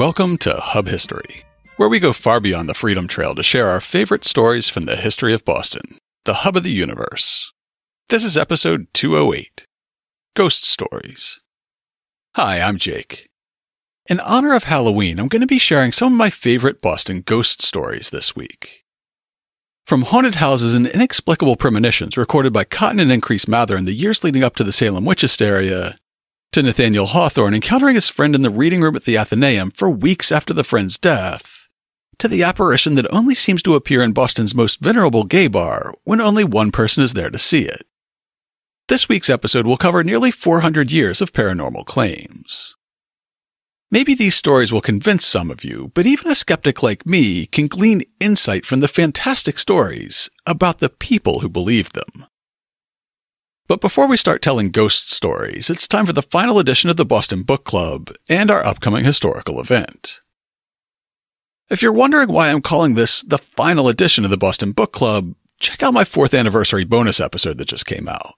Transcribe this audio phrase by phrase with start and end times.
[0.00, 1.42] Welcome to Hub History,
[1.76, 4.96] where we go far beyond the Freedom Trail to share our favorite stories from the
[4.96, 7.52] history of Boston, the hub of the universe.
[8.08, 9.66] This is episode 208
[10.34, 11.38] Ghost Stories.
[12.34, 13.28] Hi, I'm Jake.
[14.08, 17.60] In honor of Halloween, I'm going to be sharing some of my favorite Boston ghost
[17.60, 18.86] stories this week.
[19.84, 24.24] From haunted houses and inexplicable premonitions recorded by Cotton and Increase Mather in the years
[24.24, 25.98] leading up to the Salem witch hysteria,
[26.52, 30.32] to Nathaniel Hawthorne encountering his friend in the reading room at the Athenaeum for weeks
[30.32, 31.68] after the friend's death,
[32.18, 36.20] to the apparition that only seems to appear in Boston's most venerable gay bar when
[36.20, 37.86] only one person is there to see it.
[38.88, 42.74] This week's episode will cover nearly 400 years of paranormal claims.
[43.92, 47.68] Maybe these stories will convince some of you, but even a skeptic like me can
[47.68, 52.26] glean insight from the fantastic stories about the people who believed them.
[53.70, 57.04] But before we start telling ghost stories, it's time for the final edition of the
[57.04, 60.18] Boston Book Club and our upcoming historical event.
[61.68, 65.36] If you're wondering why I'm calling this the final edition of the Boston Book Club,
[65.60, 68.34] check out my fourth anniversary bonus episode that just came out.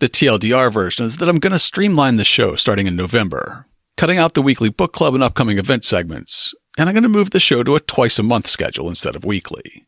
[0.00, 3.66] The TLDR version is that I'm going to streamline the show starting in November,
[3.96, 7.30] cutting out the weekly book club and upcoming event segments, and I'm going to move
[7.30, 9.87] the show to a twice a month schedule instead of weekly.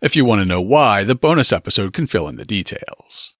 [0.00, 3.34] If you want to know why, the bonus episode can fill in the details.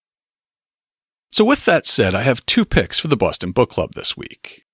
[1.32, 4.64] So, with that said, I have two picks for the Boston Book Club this week.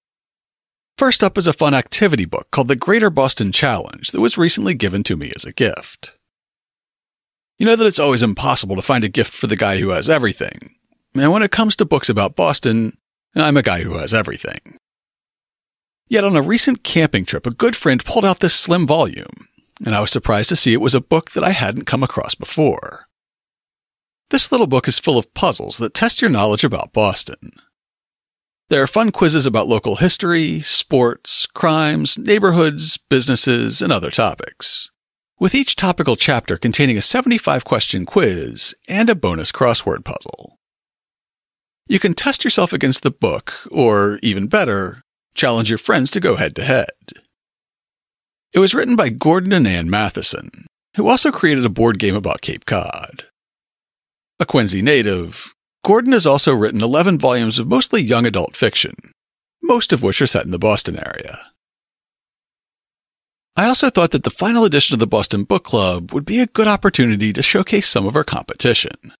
[0.98, 4.74] First up is a fun activity book called The Greater Boston Challenge that was recently
[4.74, 6.16] given to me as a gift.
[7.58, 10.08] You know that it's always impossible to find a gift for the guy who has
[10.08, 10.76] everything.
[11.14, 12.96] And when it comes to books about Boston,
[13.34, 14.78] I'm a guy who has everything.
[16.08, 19.48] Yet on a recent camping trip, a good friend pulled out this slim volume
[19.84, 22.34] and I was surprised to see it was a book that I hadn't come across
[22.34, 23.06] before.
[24.30, 27.52] This little book is full of puzzles that test your knowledge about Boston.
[28.68, 34.90] There are fun quizzes about local history, sports, crimes, neighborhoods, businesses, and other topics,
[35.38, 40.58] with each topical chapter containing a 75 question quiz and a bonus crossword puzzle.
[41.86, 45.02] You can test yourself against the book, or even better,
[45.36, 46.90] challenge your friends to go head to head.
[48.56, 50.48] It was written by Gordon and Ann Matheson,
[50.96, 53.26] who also created a board game about Cape Cod.
[54.40, 55.52] A Quincy native,
[55.84, 58.94] Gordon has also written 11 volumes of mostly young adult fiction,
[59.62, 61.38] most of which are set in the Boston area.
[63.56, 66.46] I also thought that the final edition of the Boston Book Club would be a
[66.46, 69.12] good opportunity to showcase some of our competition.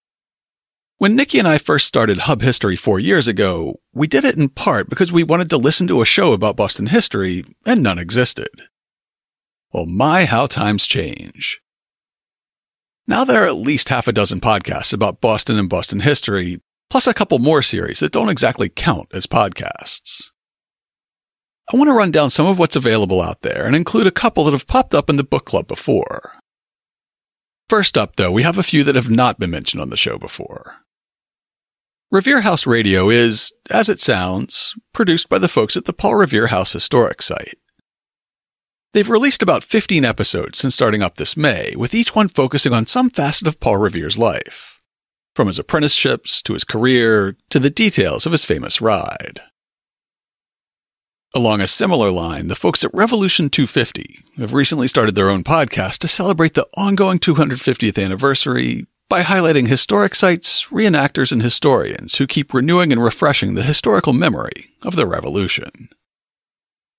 [0.96, 4.48] When Nikki and I first started Hub History four years ago, we did it in
[4.48, 8.48] part because we wanted to listen to a show about Boston history, and none existed.
[9.76, 11.60] Well, my, how times change.
[13.06, 17.06] Now there are at least half a dozen podcasts about Boston and Boston history, plus
[17.06, 20.30] a couple more series that don't exactly count as podcasts.
[21.70, 24.44] I want to run down some of what's available out there and include a couple
[24.44, 26.32] that have popped up in the book club before.
[27.68, 30.16] First up, though, we have a few that have not been mentioned on the show
[30.16, 30.76] before.
[32.10, 36.46] Revere House Radio is, as it sounds, produced by the folks at the Paul Revere
[36.46, 37.58] House Historic Site.
[38.96, 42.86] They've released about 15 episodes since starting up this May, with each one focusing on
[42.86, 44.80] some facet of Paul Revere's life.
[45.34, 49.42] From his apprenticeships to his career to the details of his famous ride.
[51.34, 55.98] Along a similar line, the folks at Revolution 250 have recently started their own podcast
[55.98, 62.54] to celebrate the ongoing 250th anniversary by highlighting historic sites, reenactors, and historians who keep
[62.54, 65.90] renewing and refreshing the historical memory of the Revolution.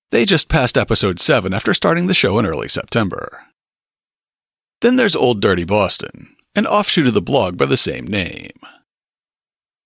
[0.10, 3.44] They just passed episode 7 after starting the show in early September.
[4.80, 8.54] Then there's Old Dirty Boston, an offshoot of the blog by the same name.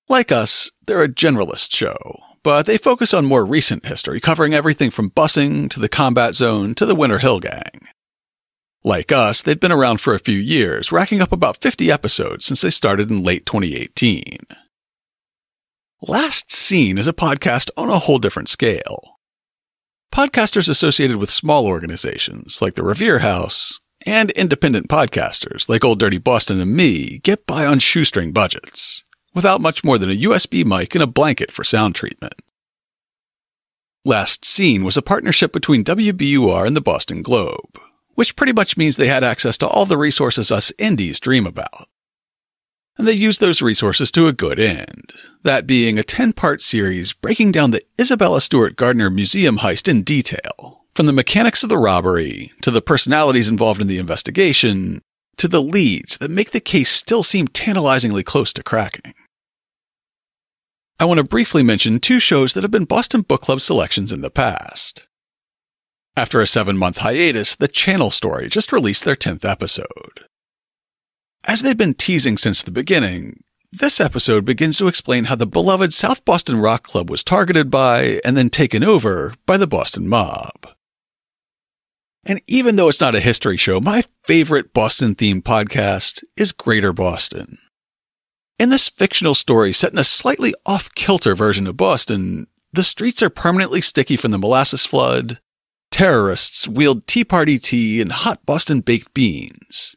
[0.07, 1.97] Like us, they're a generalist show,
[2.43, 6.75] but they focus on more recent history, covering everything from busing to the combat zone
[6.75, 7.87] to the Winter Hill Gang.
[8.83, 12.61] Like us, they've been around for a few years, racking up about 50 episodes since
[12.61, 14.37] they started in late 2018.
[16.03, 19.17] Last Seen is a podcast on a whole different scale.
[20.13, 26.17] Podcasters associated with small organizations like the Revere House and independent podcasters like Old Dirty
[26.17, 30.93] Boston and me get by on shoestring budgets without much more than a USB mic
[30.95, 32.33] and a blanket for sound treatment.
[34.03, 37.79] Last Seen was a partnership between WBUR and the Boston Globe,
[38.15, 41.87] which pretty much means they had access to all the resources us indies dream about
[42.97, 45.13] and they used those resources to a good end.
[45.43, 50.03] That being a 10 part series breaking down the Isabella Stewart Gardner Museum heist in
[50.03, 55.01] detail, from the mechanics of the robbery, to the personalities involved in the investigation,
[55.37, 59.13] to the leads that make the case still seem tantalizingly close to cracking.
[60.99, 64.21] I want to briefly mention two shows that have been Boston Book Club selections in
[64.21, 65.07] the past
[66.15, 70.25] After a seven month hiatus, the Channel Story just released their 10th episode.
[71.47, 75.91] As they've been teasing since the beginning, this episode begins to explain how the beloved
[75.91, 80.67] South Boston Rock Club was targeted by and then taken over by the Boston mob.
[82.23, 86.93] And even though it's not a history show, my favorite Boston themed podcast is Greater
[86.93, 87.57] Boston.
[88.59, 93.23] In this fictional story set in a slightly off kilter version of Boston, the streets
[93.23, 95.39] are permanently sticky from the molasses flood,
[95.89, 99.95] terrorists wield Tea Party tea and hot Boston baked beans,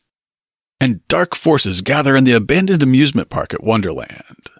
[0.84, 4.50] and dark forces gather in the abandoned amusement park at Wonderland.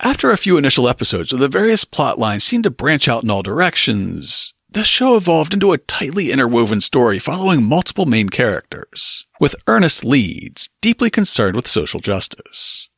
[0.00, 3.28] After a few initial episodes where the various plot lines seemed to branch out in
[3.28, 9.56] all directions, the show evolved into a tightly interwoven story following multiple main characters, with
[9.66, 12.88] earnest leads deeply concerned with social justice.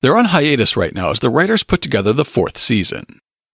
[0.00, 3.04] They're on hiatus right now as the writers put together the fourth season,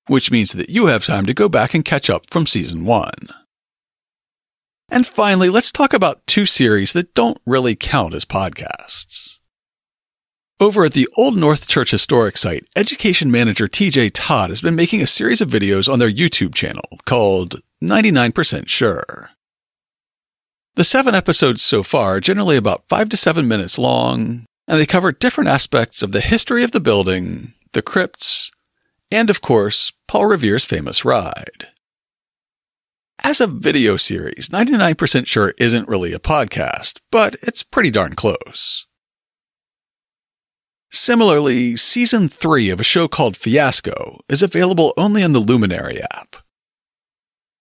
[0.08, 3.28] which means that you have time to go back and catch up from season one.
[4.88, 9.38] And finally, let's talk about two series that don't really count as podcasts.
[10.60, 15.02] Over at the Old North Church Historic site, education manager TJ Todd has been making
[15.02, 19.30] a series of videos on their YouTube channel called 99% Sure.
[20.74, 24.86] The seven episodes so far are generally about five to seven minutes long, and they
[24.86, 28.50] cover different aspects of the history of the building, the crypts,
[29.10, 31.68] and of course, Paul Revere's famous ride.
[33.24, 38.86] As a video series, 99% Sure isn't really a podcast, but it's pretty darn close.
[40.90, 46.36] Similarly, season 3 of a show called Fiasco is available only on the Luminary app.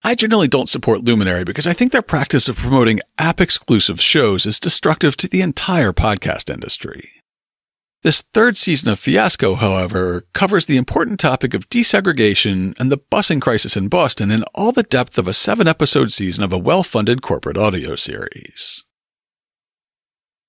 [0.04, 4.46] I generally don't support Luminary because I think their practice of promoting app exclusive shows
[4.46, 7.17] is destructive to the entire podcast industry.
[8.08, 13.42] This third season of Fiasco, however, covers the important topic of desegregation and the busing
[13.42, 16.84] crisis in Boston in all the depth of a seven episode season of a well
[16.84, 18.86] funded corporate audio series.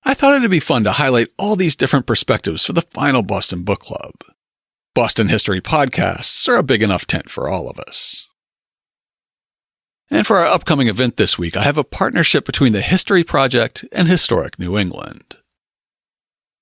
[0.05, 3.64] I thought it'd be fun to highlight all these different perspectives for the final Boston
[3.64, 4.12] Book Club.
[4.94, 8.28] Boston history podcasts are a big enough tent for all of us.
[10.12, 13.84] And for our upcoming event this week, I have a partnership between the History Project
[13.90, 15.38] and Historic New England.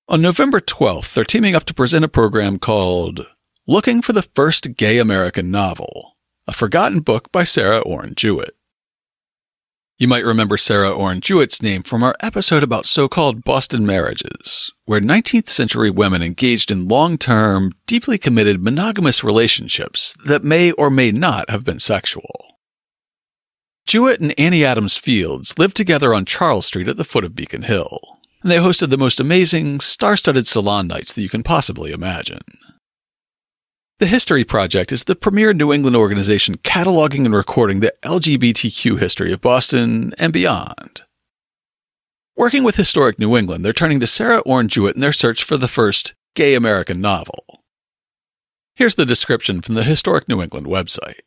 [0.08, 3.26] On November 12th, they're teaming up to present a program called
[3.66, 6.16] Looking for the First Gay American Novel,
[6.46, 8.54] a forgotten book by Sarah Orne Jewett.
[9.98, 14.70] You might remember Sarah Orne Jewett's name from our episode about so called Boston marriages,
[14.84, 20.88] where 19th century women engaged in long term, deeply committed monogamous relationships that may or
[20.88, 22.54] may not have been sexual.
[23.88, 27.62] Jewett and Annie Adams Fields lived together on Charles Street at the foot of Beacon
[27.62, 28.15] Hill,
[28.46, 32.42] and they hosted the most amazing, star studded salon nights that you can possibly imagine.
[33.98, 39.32] The History Project is the premier New England organization cataloging and recording the LGBTQ history
[39.32, 41.02] of Boston and beyond.
[42.36, 45.56] Working with Historic New England, they're turning to Sarah Orne Jewett in their search for
[45.56, 47.64] the first gay American novel.
[48.76, 51.18] Here's the description from the Historic New England website.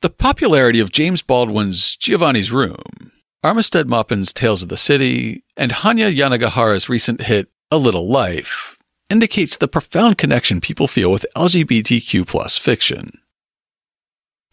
[0.00, 6.14] The popularity of James Baldwin's Giovanni's Room, Armistead Maupin's Tales of the City, and Hanya
[6.14, 8.76] Yanagihara's recent hit A Little Life
[9.08, 13.12] indicates the profound connection people feel with LGBTQ plus fiction.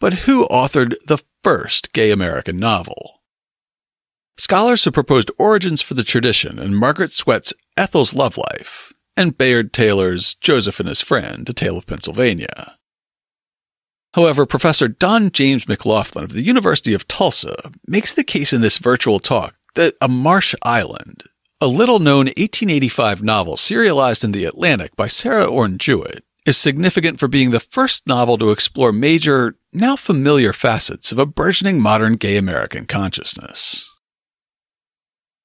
[0.00, 3.20] But who authored the first gay American novel?
[4.38, 9.74] Scholars have proposed origins for the tradition in Margaret Sweat's Ethel's Love Life and Bayard
[9.74, 12.77] Taylor's Joseph and His Friend, A Tale of Pennsylvania.
[14.14, 17.54] However, Professor Don James McLaughlin of the University of Tulsa
[17.86, 21.24] makes the case in this virtual talk that A Marsh Island,
[21.60, 27.20] a little known 1885 novel serialized in The Atlantic by Sarah Orne Jewett is significant
[27.20, 32.14] for being the first novel to explore major, now familiar facets of a burgeoning modern
[32.14, 33.94] gay American consciousness.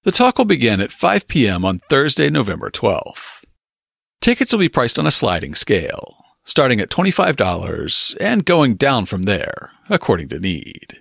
[0.03, 1.65] The talk will begin at 5 p.m.
[1.65, 3.43] on Thursday, November 12th.
[4.22, 9.24] Tickets will be priced on a sliding scale, starting at $25 and going down from
[9.24, 11.00] there, according to need.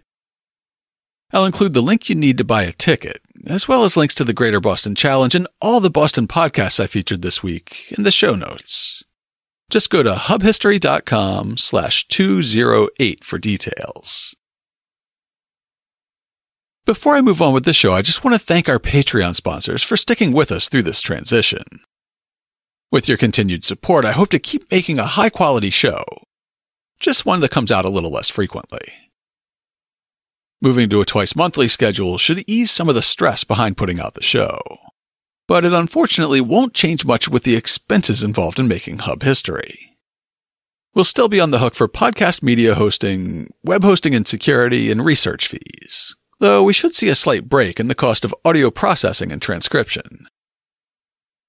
[1.33, 4.25] I'll include the link you need to buy a ticket as well as links to
[4.25, 8.11] the Greater Boston Challenge and all the Boston podcasts I featured this week in the
[8.11, 9.03] show notes.
[9.71, 14.37] Just go to hubhistory.com slash 208 for details.
[16.85, 19.83] Before I move on with the show, I just want to thank our Patreon sponsors
[19.83, 21.63] for sticking with us through this transition.
[22.93, 26.05] With your continued support, I hope to keep making a high quality show,
[27.01, 28.87] just one that comes out a little less frequently.
[30.61, 34.13] Moving to a twice monthly schedule should ease some of the stress behind putting out
[34.13, 34.61] the show.
[35.49, 39.97] But it unfortunately won't change much with the expenses involved in making Hub history.
[40.95, 45.03] We'll still be on the hook for podcast media hosting, web hosting and security, and
[45.03, 49.33] research fees, though we should see a slight break in the cost of audio processing
[49.33, 50.27] and transcription.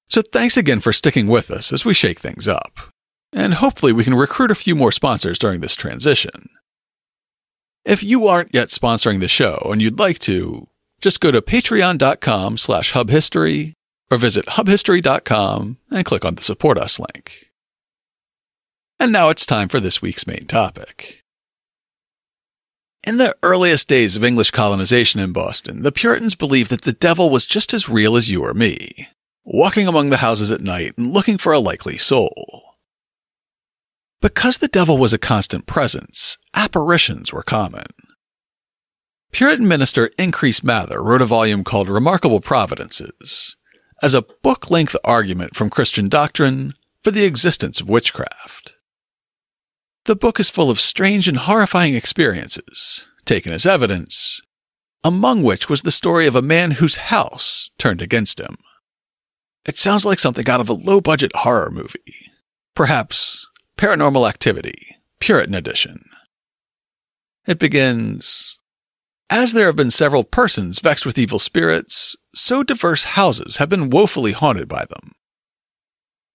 [0.09, 2.77] So thanks again for sticking with us as we shake things up.
[3.31, 6.49] And hopefully we can recruit a few more sponsors during this transition.
[7.85, 10.67] If you aren't yet sponsoring the show and you'd like to,
[11.01, 13.73] just go to patreon.com slash hubhistory
[14.09, 17.51] or visit hubhistory.com and click on the support us link.
[18.99, 21.23] And now it's time for this week's main topic.
[23.05, 27.29] In the earliest days of English colonization in Boston, the Puritans believed that the devil
[27.29, 29.09] was just as real as you or me,
[29.43, 32.75] walking among the houses at night and looking for a likely soul.
[34.21, 37.85] Because the devil was a constant presence, apparitions were common.
[39.31, 43.57] Puritan minister Increase Mather wrote a volume called Remarkable Providences
[44.01, 48.75] as a book length argument from Christian doctrine for the existence of witchcraft.
[50.05, 54.41] The book is full of strange and horrifying experiences, taken as evidence,
[55.03, 58.55] among which was the story of a man whose house turned against him.
[59.65, 62.31] It sounds like something out of a low budget horror movie.
[62.75, 66.03] Perhaps Paranormal Activity, Puritan Edition.
[67.47, 68.57] It begins
[69.29, 73.89] As there have been several persons vexed with evil spirits, so diverse houses have been
[73.89, 75.13] woefully haunted by them.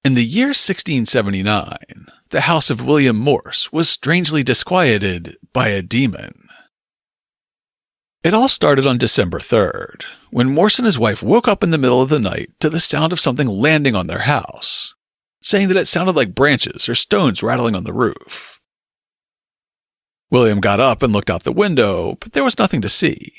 [0.04, 6.47] In the year 1679, the house of William Morse was strangely disquieted by a demon.
[8.24, 11.78] It all started on December 3rd, when Morse and his wife woke up in the
[11.78, 14.94] middle of the night to the sound of something landing on their house,
[15.40, 18.60] saying that it sounded like branches or stones rattling on the roof.
[20.32, 23.32] William got up and looked out the window, but there was nothing to see.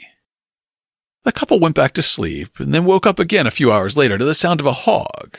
[1.23, 4.17] The couple went back to sleep and then woke up again a few hours later
[4.17, 5.37] to the sound of a hog.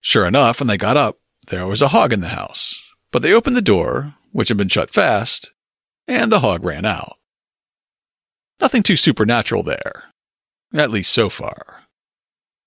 [0.00, 1.18] Sure enough, when they got up,
[1.48, 2.80] there was a hog in the house,
[3.10, 5.52] but they opened the door, which had been shut fast,
[6.06, 7.16] and the hog ran out.
[8.60, 10.04] Nothing too supernatural there,
[10.72, 11.84] at least so far.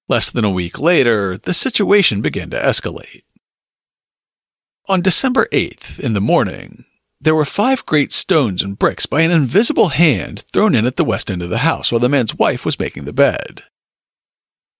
[0.10, 3.24] Less than a week later, the situation began to escalate.
[4.88, 6.86] On December 8th, in the morning,
[7.20, 11.04] there were five great stones and bricks by an invisible hand thrown in at the
[11.04, 13.64] west end of the house while the man's wife was making the bed.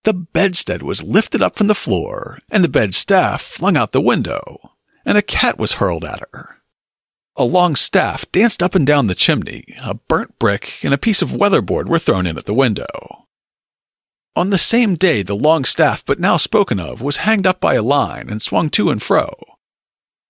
[0.04, 4.00] The bedstead was lifted up from the floor, and the bed staff flung out the
[4.00, 6.57] window, and a cat was hurled at her.
[7.40, 11.22] A long staff danced up and down the chimney, a burnt brick and a piece
[11.22, 13.28] of weatherboard were thrown in at the window.
[14.34, 17.74] On the same day, the long staff, but now spoken of, was hanged up by
[17.74, 19.30] a line and swung to and fro.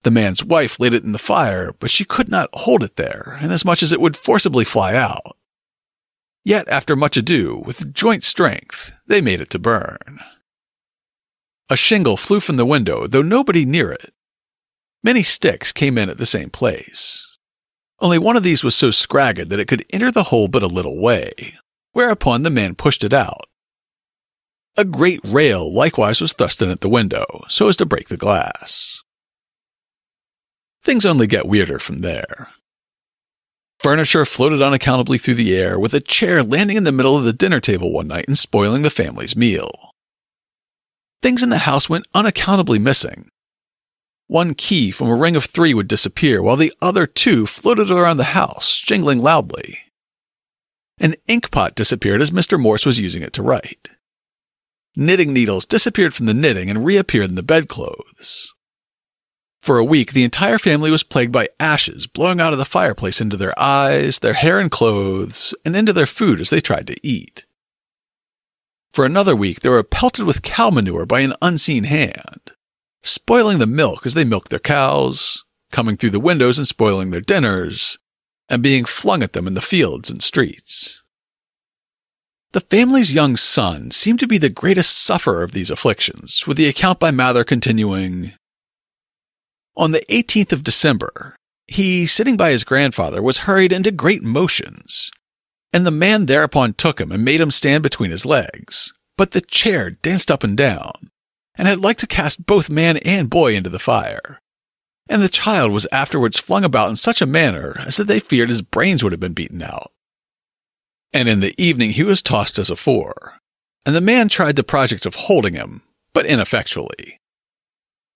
[0.02, 3.38] The man's wife laid it in the fire, but she could not hold it there,
[3.40, 5.34] inasmuch as it would forcibly fly out.
[6.44, 10.20] Yet, after much ado, with joint strength, they made it to burn.
[11.70, 14.12] A shingle flew from the window, though nobody near it.
[15.02, 17.26] Many sticks came in at the same place.
[18.00, 20.68] Only one of these was so scragged that it could enter the hole but a
[20.68, 21.32] little way,
[21.92, 23.46] whereupon the man pushed it out.
[24.76, 28.16] A great rail likewise was thrust in at the window, so as to break the
[28.16, 29.02] glass.
[30.84, 32.50] Things only get weirder from there.
[33.80, 37.32] Furniture floated unaccountably through the air, with a chair landing in the middle of the
[37.32, 39.90] dinner table one night and spoiling the family's meal.
[41.22, 43.28] Things in the house went unaccountably missing.
[44.28, 48.18] One key from a ring of three would disappear, while the other two floated around
[48.18, 49.78] the house, jingling loudly.
[50.98, 52.60] An inkpot disappeared as Mr.
[52.60, 53.88] Morse was using it to write.
[54.94, 58.52] Knitting needles disappeared from the knitting and reappeared in the bedclothes.
[59.62, 63.22] For a week, the entire family was plagued by ashes blowing out of the fireplace
[63.22, 66.96] into their eyes, their hair and clothes, and into their food as they tried to
[67.02, 67.46] eat.
[68.92, 72.52] For another week, they were pelted with cow manure by an unseen hand,
[73.08, 77.20] spoiling the milk as they milked their cows, coming through the windows and spoiling their
[77.20, 77.98] dinners,
[78.48, 81.02] and being flung at them in the fields and streets.
[82.52, 86.66] The family's young son seemed to be the greatest sufferer of these afflictions, with the
[86.66, 88.32] account by Mather continuing,
[89.78, 91.36] on the 18th of December,
[91.68, 95.12] he, sitting by his grandfather, was hurried into great motions.
[95.72, 98.92] And the man thereupon took him and made him stand between his legs.
[99.16, 101.10] But the chair danced up and down,
[101.58, 104.40] and had liked to cast both man and boy into the fire.
[105.08, 108.48] And the child was afterwards flung about in such a manner as that they feared
[108.48, 109.90] his brains would have been beaten out.
[111.12, 113.40] And in the evening he was tossed as afore,
[113.84, 117.18] and the man tried the project of holding him, but ineffectually.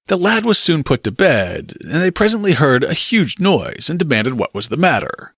[0.09, 3.99] The lad was soon put to bed, and they presently heard a huge noise and
[3.99, 5.35] demanded what was the matter.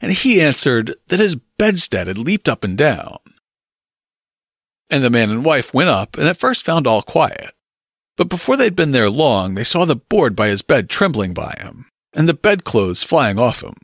[0.00, 3.18] And he answered that his bedstead had leaped up and down.
[4.90, 7.52] And the man and wife went up and at first found all quiet.
[8.16, 11.54] But before they'd been there long, they saw the board by his bed trembling by
[11.58, 13.74] him, and the bedclothes flying off him.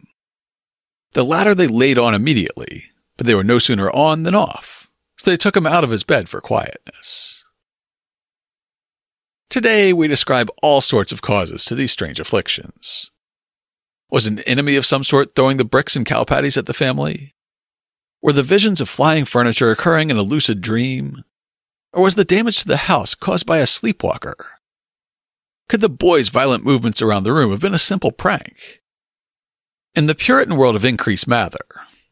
[1.12, 2.84] The latter they laid on immediately,
[3.16, 6.04] but they were no sooner on than off, so they took him out of his
[6.04, 7.44] bed for quietness.
[9.48, 13.10] Today, we describe all sorts of causes to these strange afflictions.
[14.10, 17.32] Was an enemy of some sort throwing the bricks and cow patties at the family?
[18.26, 21.22] Were the visions of flying furniture occurring in a lucid dream?
[21.92, 24.58] Or was the damage to the house caused by a sleepwalker?
[25.68, 28.82] Could the boy's violent movements around the room have been a simple prank?
[29.94, 31.64] In the Puritan world of Increase Mather,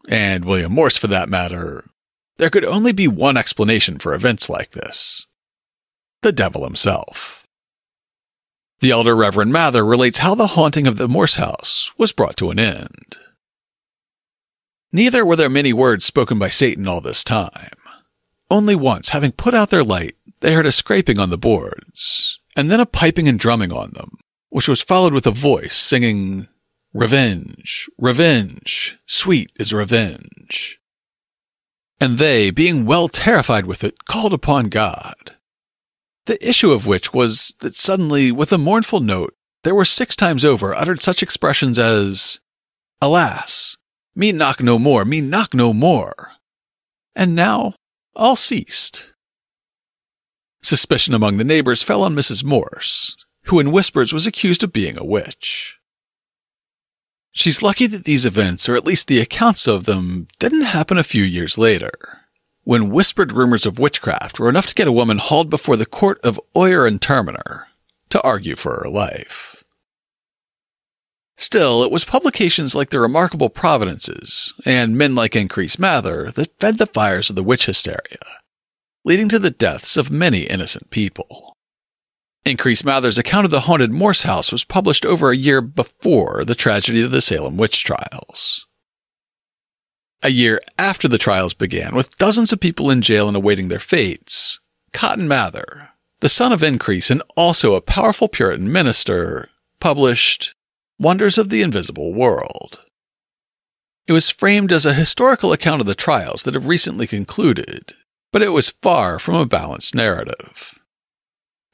[0.09, 1.85] and William Morse for that matter,
[2.37, 5.27] there could only be one explanation for events like this
[6.23, 7.45] the devil himself.
[8.79, 12.51] The elder Reverend Mather relates how the haunting of the Morse house was brought to
[12.51, 13.19] an end.
[14.95, 17.75] Neither were there many words spoken by Satan all this time.
[18.49, 22.71] Only once, having put out their light, they heard a scraping on the boards, and
[22.71, 24.13] then a piping and drumming on them,
[24.51, 26.47] which was followed with a voice singing,
[26.93, 30.79] Revenge, revenge, sweet is revenge.
[32.01, 35.35] And they, being well terrified with it, called upon God.
[36.27, 39.35] The issue of which was that suddenly, with a mournful note,
[39.65, 42.39] there were six times over uttered such expressions as,
[43.03, 43.77] Alas,
[44.15, 46.33] me knock no more, me knock no more.
[47.15, 47.75] And now
[48.15, 49.13] all ceased.
[50.63, 52.45] Suspicion among the neighbors fell on Mrs.
[52.45, 55.79] Morse, who in whispers was accused of being a witch.
[57.33, 61.03] She's lucky that these events, or at least the accounts of them, didn't happen a
[61.03, 61.93] few years later,
[62.63, 66.21] when whispered rumors of witchcraft were enough to get a woman hauled before the court
[66.23, 67.67] of Oyer and Terminer
[68.11, 69.54] to argue for her life.
[71.37, 76.79] Still, it was publications like the Remarkable Providences and men like Increase Mather that fed
[76.79, 78.19] the fires of the witch hysteria,
[79.05, 81.57] leading to the deaths of many innocent people.
[82.45, 86.55] Increase Mather's account of the haunted Morse house was published over a year before the
[86.55, 88.67] tragedy of the Salem witch trials.
[90.23, 93.81] A year after the trials began, with dozens of people in jail and awaiting their
[93.81, 94.61] fates,
[94.93, 100.54] Cotton Mather, the son of Increase and also a powerful Puritan minister, published
[100.99, 102.81] Wonders of the Invisible World.
[104.07, 107.95] It was framed as a historical account of the trials that have recently concluded,
[108.33, 110.79] but it was far from a balanced narrative.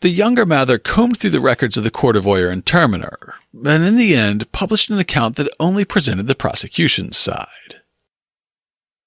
[0.01, 3.85] The younger Mather combed through the records of the court of Oyer and Terminer, and
[3.85, 7.83] in the end published an account that only presented the prosecution's side.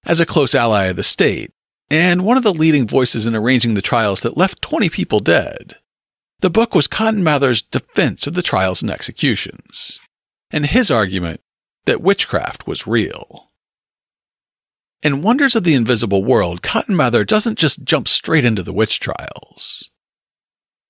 [0.06, 1.52] As a close ally of the state,
[1.90, 5.78] and one of the leading voices in arranging the trials that left 20 people dead,
[6.42, 10.00] the book was Cotton Mather's defense of the trials and executions,
[10.54, 11.42] and his argument
[11.86, 13.50] that witchcraft was real.
[15.02, 19.02] In Wonders of the Invisible World, Cotton Mather doesn't just jump straight into the witch
[19.02, 19.90] trials.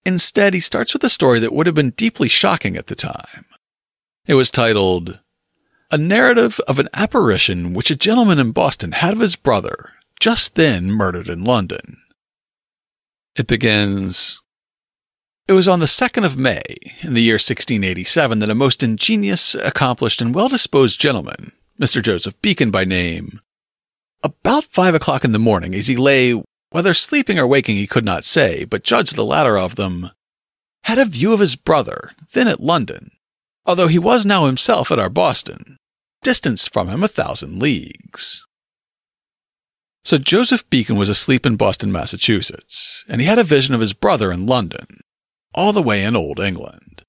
[0.06, 3.46] Instead, he starts with a story that would have been deeply shocking at the time.
[4.28, 5.22] It was titled,
[5.90, 10.56] A Narrative of an Apparition Which a Gentleman in Boston Had of His Brother, Just
[10.56, 11.98] Then Murdered in London.
[13.36, 14.43] It begins,
[15.46, 16.62] It was on the 2nd of May,
[17.02, 22.02] in the year 1687, that a most ingenious, accomplished, and well-disposed gentleman, Mr.
[22.02, 23.42] Joseph Beacon by name,
[24.24, 28.06] about five o'clock in the morning, as he lay whether sleeping or waking he could
[28.06, 30.12] not say, but judged the latter of them,
[30.86, 33.12] had a view of his brother, then at London,
[33.66, 35.78] although he was now himself at our Boston,
[36.22, 38.48] distanced from him a thousand leagues.
[40.06, 43.94] So Joseph Beacon was asleep in Boston, Massachusetts, and he had a vision of his
[43.94, 44.88] brother in London,
[45.54, 47.04] all the way in Old England.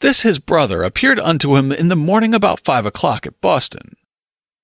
[0.00, 3.96] This his brother appeared unto him in the morning about five o'clock at Boston,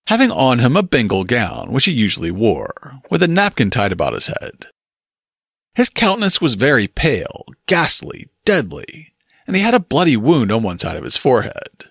[0.07, 4.14] having on him a Bengal gown, which he usually wore, with a napkin tied about
[4.14, 4.66] his head.
[5.75, 9.12] His countenance was very pale, ghastly, deadly,
[9.46, 11.85] and he had a bloody wound on one side of his forehead.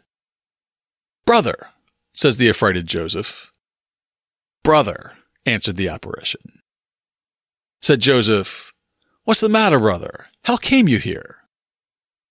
[1.23, 1.69] Brother,
[2.11, 3.51] says the affrighted Joseph.
[4.63, 5.13] Brother,
[5.45, 6.41] answered the apparition.
[7.81, 8.73] Said Joseph,
[9.25, 10.27] What's the matter, brother?
[10.45, 11.37] How came you here?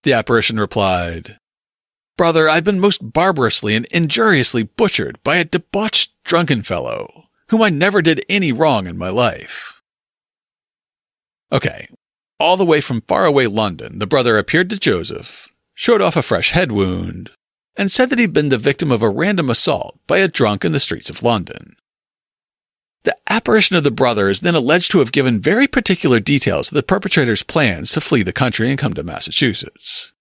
[0.05, 1.37] The apparition replied,
[2.17, 7.71] Brother, I've been most barbarously and injuriously butchered by a debauched drunken fellow, whom I
[7.71, 9.83] never did any wrong in my life.
[11.51, 11.89] Okay,
[12.39, 16.53] all the way from faraway London, the brother appeared to Joseph, showed off a fresh
[16.53, 17.31] head wound,
[17.75, 20.71] and said that he'd been the victim of a random assault by a drunk in
[20.71, 21.75] the streets of London.
[23.05, 26.77] The apparition of the brother is then alleged to have given very particular details of
[26.77, 30.15] the perpetrator's plans to flee the country and come to Massachusetts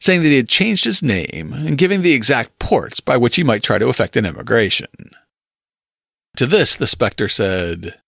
[0.00, 3.44] saying that he had changed his name and giving the exact ports by which he
[3.44, 4.88] might try to effect an immigration.
[6.36, 8.00] To this, the spectre said,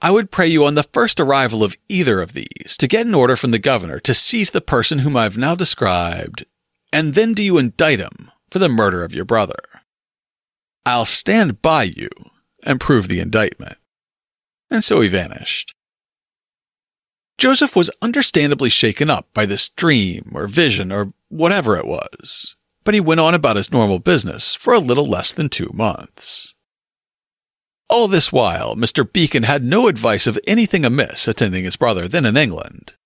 [0.00, 3.14] I would pray you on the first arrival of either of these to get an
[3.14, 6.44] order from the governor to seize the person whom I have now described,
[6.92, 9.58] and then do you indict him for the murder of your brother.
[10.86, 12.08] I'll stand by you
[12.64, 13.78] and prove the indictment.
[14.70, 15.74] And so he vanished.
[17.38, 22.94] Joseph was understandably shaken up by this dream or vision or whatever it was, but
[22.94, 26.56] he went on about his normal business for a little less than two months.
[27.88, 29.10] All this while, Mr.
[29.10, 32.96] Beacon had no advice of anything amiss attending his brother then in England.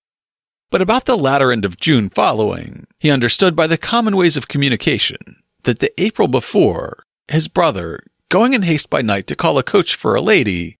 [0.71, 4.47] But about the latter end of June following, he understood by the common ways of
[4.47, 5.19] communication
[5.63, 9.93] that the April before, his brother, going in haste by night to call a coach
[9.93, 10.75] for a lady,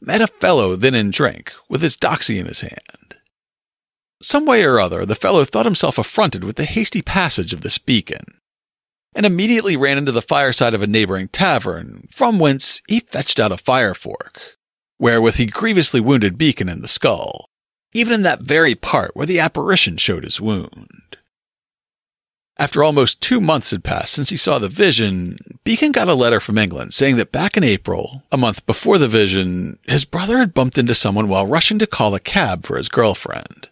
[0.00, 3.14] met a fellow then in drink with his doxy in his hand.
[4.20, 7.78] Some way or other, the fellow thought himself affronted with the hasty passage of this
[7.78, 8.24] beacon,
[9.14, 13.52] and immediately ran into the fireside of a neighboring tavern, from whence he fetched out
[13.52, 14.56] a fire fork,
[14.98, 17.46] wherewith he grievously wounded Beacon in the skull,
[17.94, 21.09] even in that very part where the apparition showed his wound.
[22.60, 26.40] After almost two months had passed since he saw the vision, Beacon got a letter
[26.40, 30.52] from England saying that back in April, a month before the vision, his brother had
[30.52, 33.70] bumped into someone while rushing to call a cab for his girlfriend.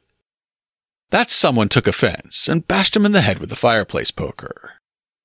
[1.11, 4.73] That someone took offense and bashed him in the head with a fireplace poker,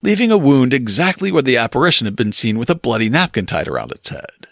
[0.01, 3.69] leaving a wound exactly where the apparition had been seen with a bloody napkin tied
[3.69, 4.49] around its head.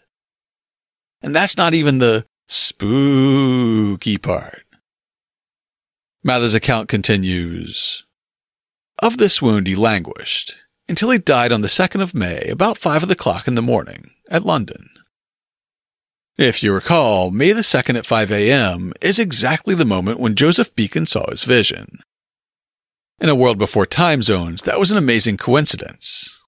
[1.21, 4.63] And that's not even the spooky part.
[6.24, 8.06] Mather's account continues.
[9.01, 10.53] Of this wound he languished,
[10.87, 14.45] until he died on the 2nd of May, about 5 o'clock in the morning, at
[14.45, 14.89] London.
[16.37, 18.93] If you recall, May the 2nd at 5 a.m.
[19.01, 21.99] is exactly the moment when Joseph Beacon saw his vision.
[23.19, 26.39] In a world before time zones, that was an amazing coincidence.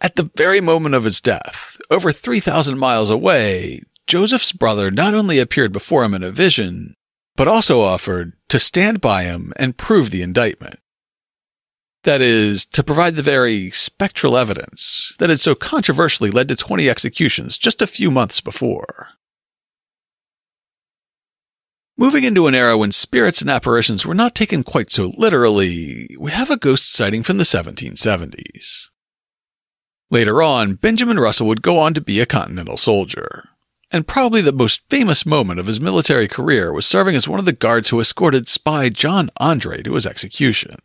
[0.00, 5.38] At the very moment of his death, over 3,000 miles away, Joseph's brother not only
[5.38, 6.94] appeared before him in a vision,
[7.36, 10.80] but also offered to stand by him and prove the indictment.
[12.04, 16.88] That is, to provide the very spectral evidence that had so controversially led to 20
[16.88, 19.08] executions just a few months before.
[21.96, 26.30] Moving into an era when spirits and apparitions were not taken quite so literally, we
[26.32, 28.88] have a ghost sighting from the 1770s.
[30.10, 33.48] Later on, Benjamin Russell would go on to be a Continental soldier,
[33.90, 37.46] and probably the most famous moment of his military career was serving as one of
[37.46, 40.76] the guards who escorted spy John Andre to his execution.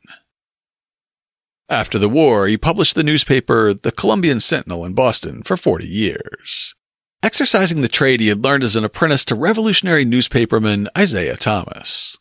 [1.69, 6.73] After the war, he published the newspaper The Columbian Centinel in Boston for 40 years,
[7.21, 12.17] exercising the trade he had learned as an apprentice to revolutionary newspaperman Isaiah Thomas.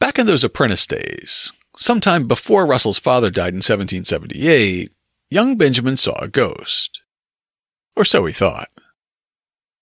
[0.00, 4.90] Back in those apprentice days, sometime before Russell's father died in 1778,
[5.30, 7.02] young Benjamin saw a ghost.
[7.94, 8.68] Or so he thought.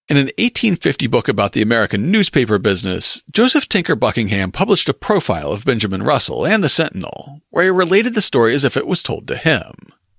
[0.09, 5.53] In an 1850 book about the American newspaper business, Joseph Tinker Buckingham published a profile
[5.53, 9.03] of Benjamin Russell and the Centinel, where he related the story as if it was
[9.03, 9.73] told to him,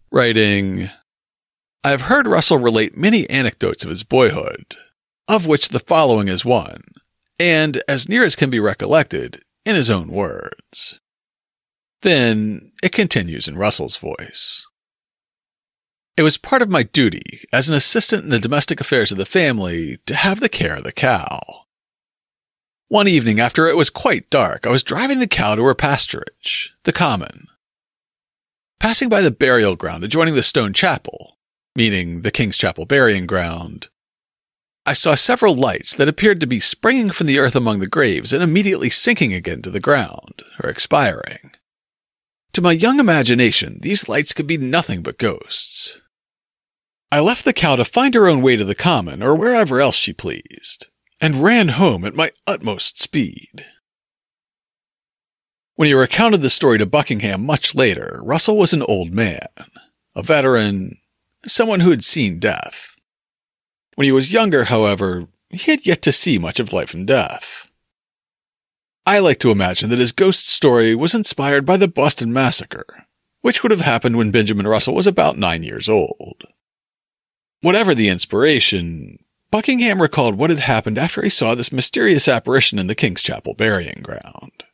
[0.10, 0.90] writing,
[1.84, 4.78] I have heard Russell relate many anecdotes of his boyhood,
[5.28, 6.82] of which the following is one,
[7.38, 11.00] and, as near as can be recollected, in his own words.
[12.04, 14.66] Then it continues in Russell's voice.
[16.16, 19.26] It was part of my duty, as an assistant in the domestic affairs of the
[19.26, 21.66] family, to have the care of the cow.
[22.88, 26.68] One evening after it was quite dark, I was driving the cow to her pasturage,
[26.84, 27.48] the common.
[28.80, 31.40] Passing by the burial ground adjoining the stone chapel,
[31.76, 33.88] meaning the King's Chapel burying ground,
[34.86, 38.34] I saw several lights that appeared to be springing from the earth among the graves
[38.34, 41.54] and immediately sinking again to the ground, or expiring.
[42.52, 46.02] To my young imagination, these lights could be nothing but ghosts.
[47.14, 49.94] I left the cow to find her own way to the common or wherever else
[49.94, 50.88] she pleased,
[51.22, 53.68] and ran home at my utmost speed.
[55.76, 59.46] When he recounted the story to Buckingham much later, Russell was an old man,
[60.16, 60.98] a veteran,
[61.46, 62.96] someone who had seen death.
[63.94, 67.68] When he was younger, however, he had yet to see much of life and death.
[69.06, 73.06] I like to imagine that his ghost story was inspired by the Boston Massacre,
[73.42, 76.46] which would have happened when Benjamin Russell was about nine years old.
[77.64, 82.88] Whatever the inspiration, Buckingham recalled what had happened after he saw this mysterious apparition in
[82.88, 84.66] the King's Chapel burying ground.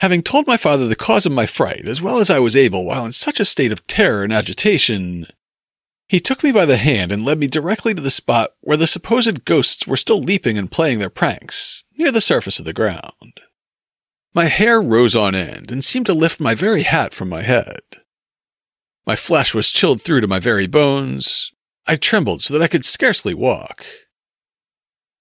[0.00, 2.84] Having told my father the cause of my fright as well as I was able
[2.84, 5.28] while in such a state of terror and agitation,
[6.08, 8.88] he took me by the hand and led me directly to the spot where the
[8.88, 13.38] supposed ghosts were still leaping and playing their pranks, near the surface of the ground.
[14.34, 18.01] My hair rose on end and seemed to lift my very hat from my head.
[19.06, 21.52] My flesh was chilled through to my very bones,
[21.86, 23.84] I trembled so that I could scarcely walk.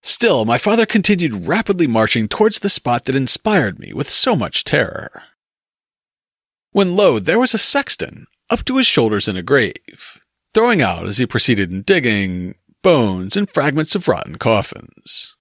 [0.03, 4.63] Still, my father continued rapidly marching towards the spot that inspired me with so much
[4.63, 5.23] terror.
[6.71, 10.21] When lo, there was a sexton, up to his shoulders in a grave,
[10.53, 15.35] throwing out, as he proceeded in digging, bones and fragments of rotten coffins.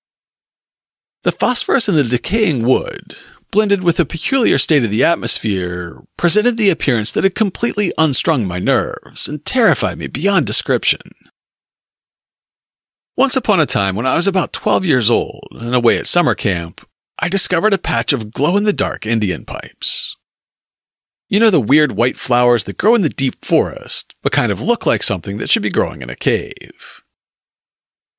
[1.22, 3.14] The phosphorus in the decaying wood,
[3.50, 8.46] blended with a peculiar state of the atmosphere, presented the appearance that had completely unstrung
[8.46, 11.00] my nerves and terrified me beyond description.
[13.16, 16.34] Once upon a time, when I was about 12 years old and away at summer
[16.34, 16.86] camp,
[17.18, 20.16] I discovered a patch of glow in the dark Indian pipes.
[21.28, 24.60] You know the weird white flowers that grow in the deep forest, but kind of
[24.60, 26.99] look like something that should be growing in a cave.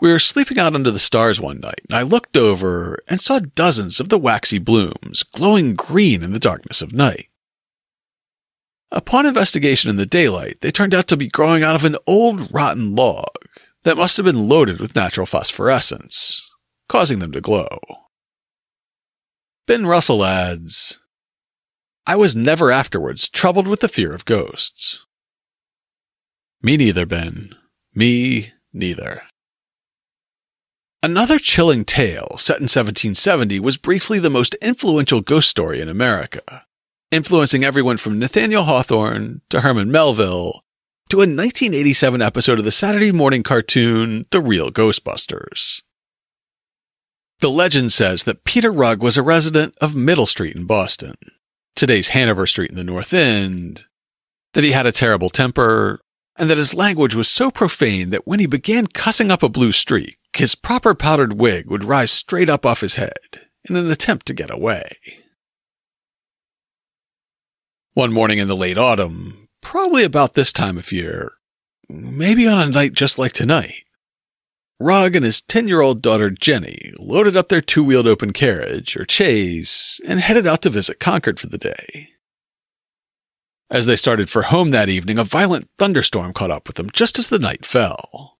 [0.01, 3.39] We were sleeping out under the stars one night, and I looked over and saw
[3.39, 7.27] dozens of the waxy blooms glowing green in the darkness of night.
[8.91, 12.51] Upon investigation in the daylight, they turned out to be growing out of an old
[12.51, 13.27] rotten log
[13.83, 16.49] that must have been loaded with natural phosphorescence,
[16.89, 17.77] causing them to glow.
[19.67, 20.97] Ben Russell adds,
[22.07, 25.05] I was never afterwards troubled with the fear of ghosts.
[26.63, 27.53] Me neither, Ben.
[27.93, 29.23] Me neither.
[31.03, 36.67] Another chilling tale, set in 1770, was briefly the most influential ghost story in America,
[37.09, 40.63] influencing everyone from Nathaniel Hawthorne to Herman Melville
[41.09, 45.81] to a 1987 episode of the Saturday morning cartoon The Real Ghostbusters.
[47.39, 51.15] The legend says that Peter Rugg was a resident of Middle Street in Boston,
[51.75, 53.85] today's Hanover Street in the North End,
[54.53, 55.99] that he had a terrible temper,
[56.35, 59.71] and that his language was so profane that when he began cussing up a blue
[59.71, 64.25] streak, his proper powdered wig would rise straight up off his head in an attempt
[64.27, 64.97] to get away.
[67.93, 71.33] One morning in the late autumn, probably about this time of year,
[71.89, 73.83] maybe on a night just like tonight.
[74.79, 78.95] Rugg and his 10 year old daughter Jenny loaded up their two wheeled open carriage,
[78.95, 82.09] or chaise, and headed out to visit Concord for the day.
[83.69, 87.19] As they started for home that evening, a violent thunderstorm caught up with them just
[87.19, 88.37] as the night fell.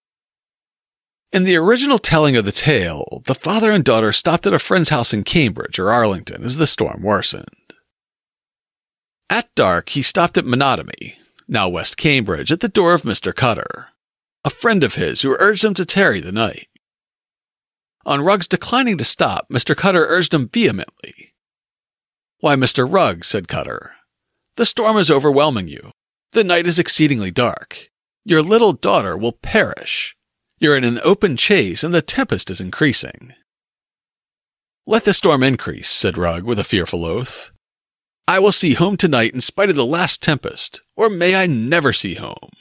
[1.34, 4.90] In the original telling of the tale, the father and daughter stopped at a friend's
[4.90, 7.46] house in Cambridge or Arlington as the storm worsened.
[9.30, 11.16] At dark, he stopped at Menotomy,
[11.48, 13.34] now West Cambridge, at the door of Mr.
[13.34, 13.88] Cutter,
[14.44, 16.68] a friend of his who urged him to tarry the night.
[18.06, 19.76] On Rugg's declining to stop, Mr.
[19.76, 21.34] Cutter urged him vehemently.
[22.42, 22.92] Why, Mr.
[22.92, 23.94] Rugg, said Cutter,
[24.58, 25.92] the storm is overwhelming you.
[26.34, 27.90] The night is exceedingly dark.
[28.26, 30.18] Your little daughter will perish.
[30.62, 33.34] You're in an open chase, and the tempest is increasing.
[34.86, 37.52] Let the storm increase, said Rugg with a fearful oath.
[38.28, 41.92] I will see home tonight in spite of the last tempest, or may I never
[41.92, 42.52] see home.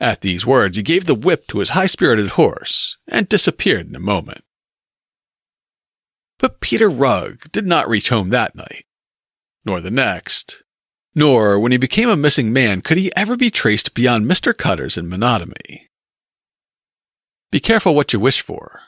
[0.00, 3.94] At these words, he gave the whip to his high spirited horse and disappeared in
[3.94, 4.44] a moment.
[6.38, 8.86] But Peter Rugg did not reach home that night,
[9.66, 10.62] nor the next,
[11.16, 14.56] nor when he became a missing man could he ever be traced beyond Mr.
[14.56, 15.88] Cutter's in Menotomy.
[17.50, 18.82] Be careful what you wish for.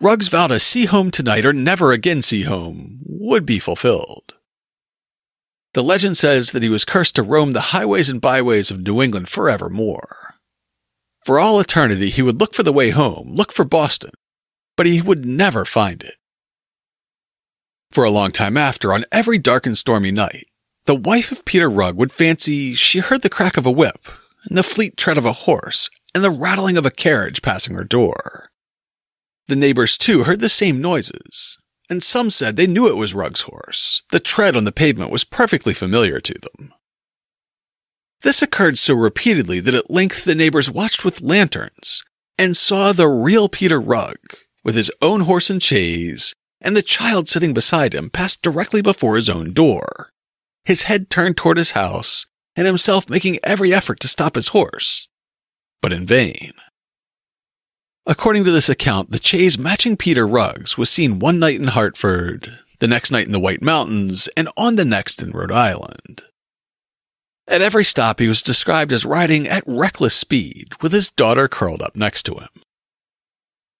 [0.00, 4.34] Rugg's vow to see home tonight or never again see home would be fulfilled.
[5.74, 9.02] The legend says that he was cursed to roam the highways and byways of New
[9.02, 10.36] England forevermore.
[11.24, 14.12] For all eternity, he would look for the way home, look for Boston,
[14.76, 16.14] but he would never find it.
[17.90, 20.46] For a long time after, on every dark and stormy night,
[20.86, 24.08] the wife of Peter Rugg would fancy she heard the crack of a whip,
[24.48, 27.84] and the fleet tread of a horse, and the rattling of a carriage passing her
[27.84, 28.50] door.
[29.48, 33.42] The neighbors, too, heard the same noises, and some said they knew it was Rugg's
[33.42, 34.04] horse.
[34.10, 36.72] The tread on the pavement was perfectly familiar to them.
[38.22, 42.02] This occurred so repeatedly that at length the neighbors watched with lanterns
[42.38, 44.18] and saw the real Peter Rugg,
[44.62, 49.16] with his own horse and chaise, and the child sitting beside him, pass directly before
[49.16, 50.10] his own door,
[50.64, 55.08] his head turned toward his house, and himself making every effort to stop his horse,
[55.80, 56.52] but in vain.
[58.06, 62.58] According to this account, the chaise matching Peter Rugg's was seen one night in Hartford,
[62.78, 66.22] the next night in the White Mountains, and on the next in Rhode Island.
[67.46, 71.82] At every stop, he was described as riding at reckless speed with his daughter curled
[71.82, 72.48] up next to him.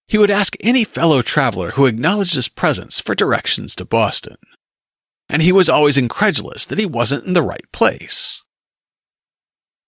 [0.07, 4.35] He would ask any fellow traveler who acknowledged his presence for directions to Boston,
[5.31, 8.43] and he was always incredulous that he wasn't in the right place.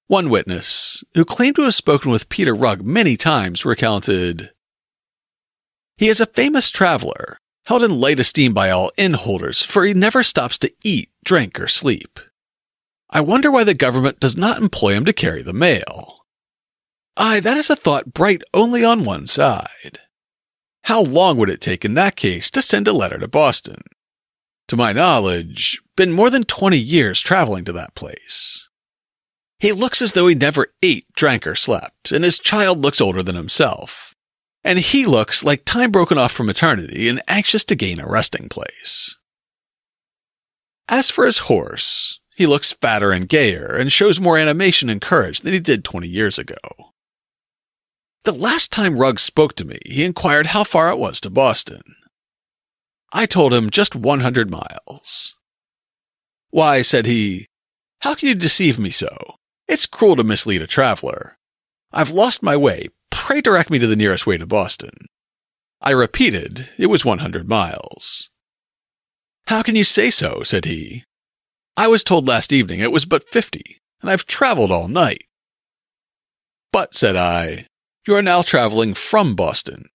[0.07, 4.51] One witness, who claimed to have spoken with Peter Rugg many times, recounted
[5.97, 9.93] He is a famous traveler, held in light esteem by all inn holders, for he
[9.93, 12.21] never stops to eat, drink, or sleep.
[13.09, 16.25] I wonder why the government does not employ him to carry the mail.
[17.17, 19.99] Aye, that is a thought bright only on one side.
[20.85, 23.81] How long would it take in that case to send a letter to Boston?
[24.69, 28.69] To my knowledge, been more than 20 years traveling to that place.
[29.59, 33.23] He looks as though he never ate, drank, or slept, and his child looks older
[33.23, 34.13] than himself.
[34.63, 38.49] And he looks like time broken off from eternity and anxious to gain a resting
[38.49, 39.17] place.
[40.87, 45.41] As for his horse, he looks fatter and gayer and shows more animation and courage
[45.41, 46.57] than he did 20 years ago.
[48.23, 51.81] The last time Rugg spoke to me, he inquired how far it was to Boston.
[53.13, 55.35] I told him just 100 miles.
[56.49, 57.47] Why, said he,
[58.01, 59.35] how can you deceive me so?
[59.67, 61.37] It's cruel to mislead a traveler.
[61.91, 62.89] I've lost my way.
[63.11, 65.07] Pray direct me to the nearest way to Boston.
[65.79, 68.29] I repeated, it was 100 miles.
[69.47, 70.41] How can you say so?
[70.43, 71.03] said he.
[71.77, 75.25] I was told last evening it was but 50, and I've traveled all night.
[76.71, 77.67] But, said I,
[78.07, 79.89] you are now traveling from Boston.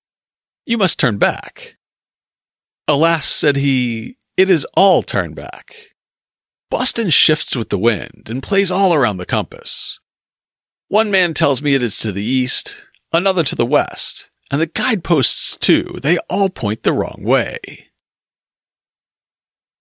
[0.65, 1.78] You must turn back.
[2.89, 5.95] Alas, said he, it is all turn back.
[6.71, 10.01] Boston shifts with the wind and plays all around the compass.
[10.89, 14.67] One man tells me it is to the east, another to the west, and the
[14.67, 17.91] guideposts too, they all point the wrong way.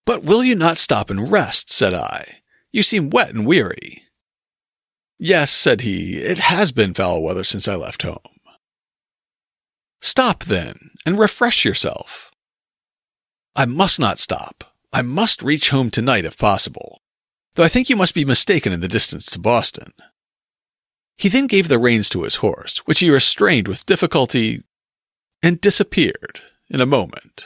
[0.06, 1.72] But will you not stop and rest?
[1.72, 2.40] said I.
[2.74, 4.04] You seem wet and weary.
[5.18, 8.18] Yes, said he, it has been foul weather since I left home.
[10.02, 12.27] Stop then, and refresh yourself.
[13.58, 14.76] I must not stop.
[14.94, 17.02] I must reach home tonight if possible,
[17.56, 19.94] though I think you must be mistaken in the distance to Boston.
[21.18, 24.64] He then gave the reins to his horse, which he restrained with difficulty,
[25.42, 26.40] and disappeared
[26.70, 27.46] in a moment.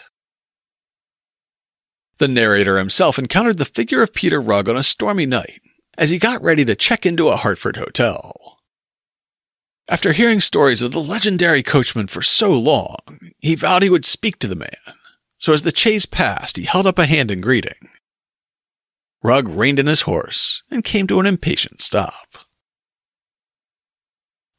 [2.18, 5.62] The narrator himself encountered the figure of Peter Rugg on a stormy night
[5.98, 8.60] as he got ready to check into a Hartford hotel.
[9.88, 12.98] After hearing stories of the legendary coachman for so long,
[13.40, 14.98] he vowed he would speak to the man.
[15.42, 17.90] So as the chaise passed, he held up a hand in greeting.
[19.24, 22.38] Rugg reined in his horse and came to an impatient stop.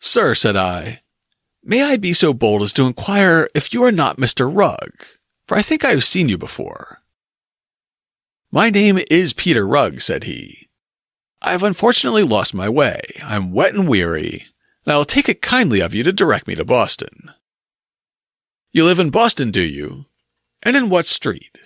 [0.00, 1.02] Sir, said I,
[1.62, 4.52] may I be so bold as to inquire if you are not Mr.
[4.52, 5.04] Rugg,
[5.46, 7.00] for I think I have seen you before.
[8.50, 10.68] My name is Peter Rugg, said he.
[11.42, 13.00] I have unfortunately lost my way.
[13.22, 14.42] I'm wet and weary,
[14.84, 17.30] and I will take it kindly of you to direct me to Boston.
[18.72, 20.06] You live in Boston, do you?
[20.62, 21.58] And in what street?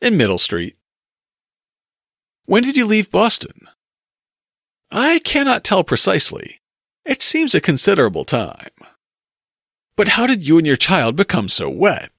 [0.00, 0.76] In Middle Street.
[2.46, 3.68] When did you leave Boston?
[4.90, 6.60] I cannot tell precisely.
[7.04, 8.70] It seems a considerable time.
[9.96, 12.10] But how did you and your child become so wet?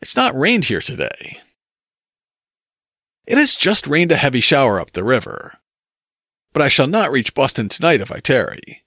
[0.00, 1.40] It's not rained here today.
[3.26, 5.58] It has just rained a heavy shower up the river
[6.56, 8.82] but I shall not reach Boston tonight if I tarry.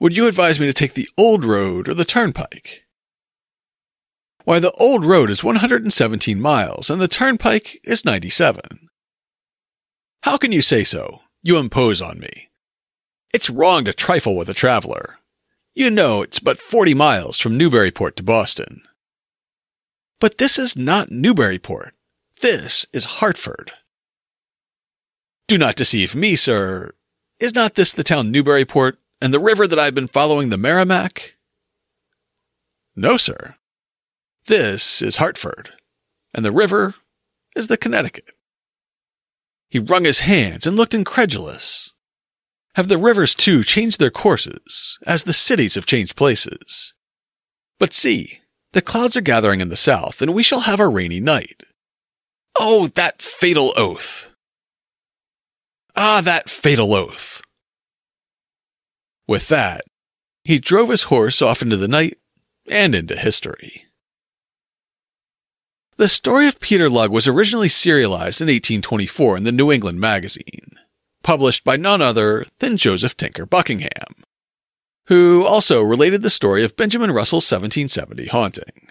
[0.00, 2.83] Would you advise me to take the old road or the turnpike?
[4.44, 8.60] Why, the old road is 117 miles and the turnpike is 97.
[10.22, 11.20] How can you say so?
[11.42, 12.50] You impose on me.
[13.32, 15.18] It's wrong to trifle with a traveler.
[15.74, 18.82] You know it's but 40 miles from Newburyport to Boston.
[20.20, 21.94] But this is not Newburyport.
[22.40, 23.72] This is Hartford.
[25.48, 26.92] Do not deceive me, sir.
[27.40, 31.36] Is not this the town Newburyport and the river that I've been following the Merrimack?
[32.94, 33.56] No, sir.
[34.46, 35.70] This is Hartford,
[36.34, 36.94] and the river
[37.56, 38.30] is the Connecticut.
[39.70, 41.94] He wrung his hands and looked incredulous.
[42.74, 46.92] Have the rivers too changed their courses, as the cities have changed places?
[47.78, 48.40] But see,
[48.72, 51.62] the clouds are gathering in the south, and we shall have a rainy night.
[52.58, 54.28] Oh, that fatal oath!
[55.96, 57.40] Ah, that fatal oath.
[59.26, 59.84] With that,
[60.42, 62.18] he drove his horse off into the night
[62.68, 63.86] and into history.
[65.96, 70.70] The story of Peter Rugg was originally serialized in 1824 in the New England Magazine,
[71.22, 74.24] published by none other than Joseph Tinker Buckingham,
[75.06, 78.88] who also related the story of Benjamin Russell's 1770 haunting.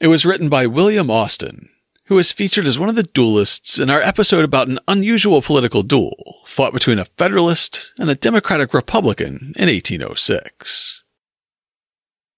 [0.00, 1.68] It was written by William Austin
[2.06, 5.82] who was featured as one of the duelists in our episode about an unusual political
[5.82, 11.01] duel fought between a Federalist and a Democratic Republican in 1806.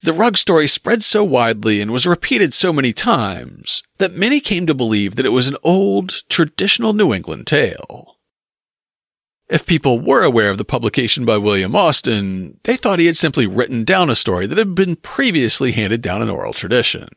[0.05, 4.66] The Rugg story spread so widely and was repeated so many times that many came
[4.66, 8.18] to believe that it was an old, traditional New England tale.
[9.48, 13.46] If people were aware of the publication by William Austin, they thought he had simply
[13.46, 17.09] written down a story that had been previously handed down in oral tradition.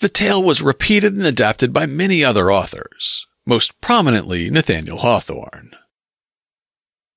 [0.00, 5.70] The tale was repeated and adapted by many other authors, most prominently Nathaniel Hawthorne.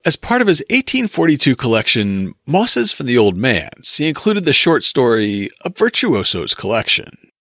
[0.05, 4.83] As part of his 1842 collection, Mosses from the Old Manse, he included the short
[4.83, 7.31] story A Virtuoso's Collection.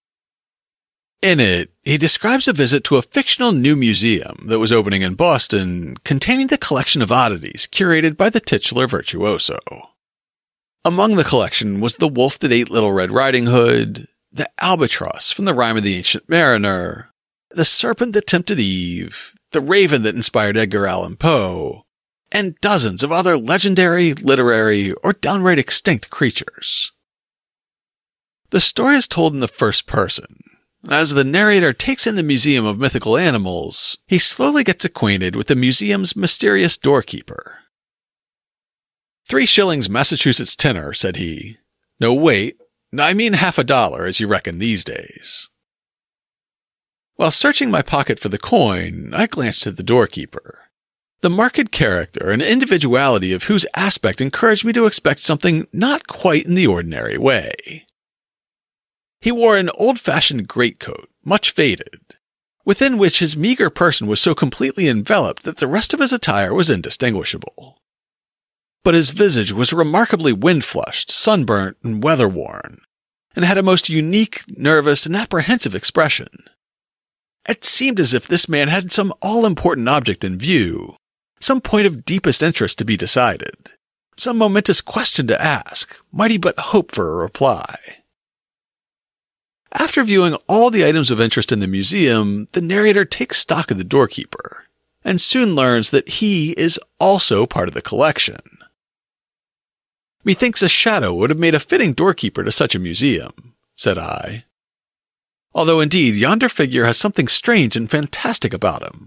[1.21, 5.15] In it, he describes a visit to a fictional new museum that was opening in
[5.15, 9.59] Boston containing the collection of oddities curated by the titular virtuoso.
[10.85, 15.47] Among the collection was the wolf that ate Little Red Riding Hood, the albatross from
[15.47, 17.11] the Rime of the Ancient Mariner,
[17.51, 21.85] the serpent that tempted Eve, the raven that inspired Edgar Allan Poe,
[22.33, 26.93] and dozens of other legendary, literary, or downright extinct creatures.
[28.51, 30.43] The story is told in the first person.
[30.89, 35.47] As the narrator takes in the Museum of Mythical Animals, he slowly gets acquainted with
[35.47, 37.61] the museum's mysterious doorkeeper.
[39.29, 41.59] Three shillings Massachusetts tenor, said he.
[42.01, 42.57] No, wait,
[42.99, 45.49] I mean half a dollar, as you reckon these days.
[47.15, 50.62] While searching my pocket for the coin, I glanced at the doorkeeper.
[51.23, 56.47] The marked character and individuality of whose aspect encouraged me to expect something not quite
[56.47, 57.87] in the ordinary way.
[59.21, 62.17] He wore an old-fashioned greatcoat, much faded,
[62.65, 66.53] within which his meager person was so completely enveloped that the rest of his attire
[66.53, 67.79] was indistinguishable.
[68.83, 72.81] But his visage was remarkably wind-flushed, sunburnt, and weather-worn,
[73.37, 76.31] and had a most unique, nervous, and apprehensive expression.
[77.49, 80.97] It seemed as if this man had some all-important object in view,
[81.43, 83.71] some point of deepest interest to be decided,
[84.17, 87.77] some momentous question to ask, might he but hope for a reply.
[89.73, 93.79] After viewing all the items of interest in the museum, the narrator takes stock of
[93.79, 94.67] the doorkeeper,
[95.03, 98.41] and soon learns that he is also part of the collection.
[100.25, 104.45] Methinks a shadow would have made a fitting doorkeeper to such a museum, said I.
[105.55, 109.07] Although indeed yonder figure has something strange and fantastic about him,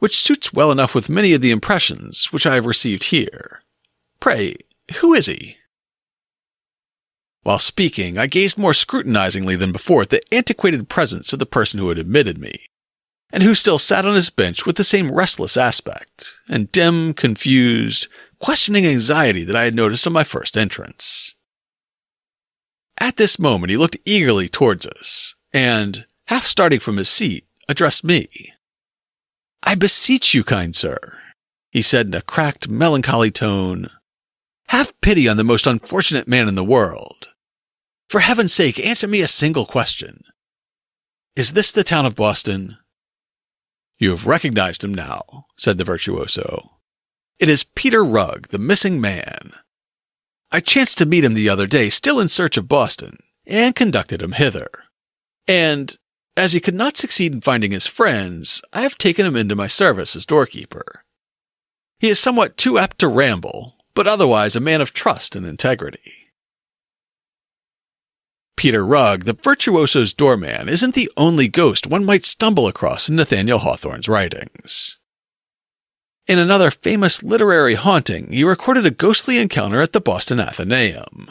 [0.00, 3.62] which suits well enough with many of the impressions which I have received here.
[4.18, 4.56] Pray,
[4.96, 5.56] who is he?
[7.42, 11.78] While speaking, I gazed more scrutinizingly than before at the antiquated presence of the person
[11.78, 12.66] who had admitted me,
[13.32, 18.08] and who still sat on his bench with the same restless aspect, and dim, confused,
[18.40, 21.34] questioning anxiety that I had noticed on my first entrance.
[22.98, 28.04] At this moment he looked eagerly towards us, and, half starting from his seat, addressed
[28.04, 28.52] me.
[29.62, 31.18] I beseech you, kind sir,
[31.70, 33.90] he said in a cracked, melancholy tone,
[34.68, 37.28] have pity on the most unfortunate man in the world.
[38.08, 40.24] For heaven's sake, answer me a single question.
[41.36, 42.78] Is this the town of Boston?
[43.98, 46.78] You have recognized him now, said the virtuoso.
[47.38, 49.52] It is Peter Rugg, the missing man.
[50.50, 54.22] I chanced to meet him the other day, still in search of Boston, and conducted
[54.22, 54.68] him hither.
[55.46, 55.96] And
[56.40, 59.66] as he could not succeed in finding his friends, I have taken him into my
[59.66, 61.04] service as doorkeeper.
[61.98, 66.32] He is somewhat too apt to ramble, but otherwise a man of trust and integrity.
[68.56, 73.58] Peter Rugg, the virtuoso's doorman, isn't the only ghost one might stumble across in Nathaniel
[73.58, 74.96] Hawthorne's writings.
[76.26, 81.30] In another famous literary haunting, he recorded a ghostly encounter at the Boston Athenaeum.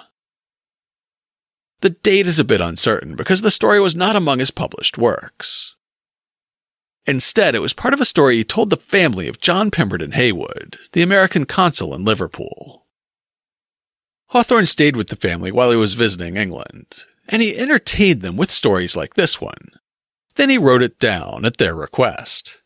[1.81, 5.75] The date is a bit uncertain because the story was not among his published works.
[7.05, 10.77] Instead, it was part of a story he told the family of John Pemberton Heywood,
[10.91, 12.85] the American consul in Liverpool.
[14.27, 18.51] Hawthorne stayed with the family while he was visiting England, and he entertained them with
[18.51, 19.69] stories like this one.
[20.35, 22.61] Then he wrote it down at their request.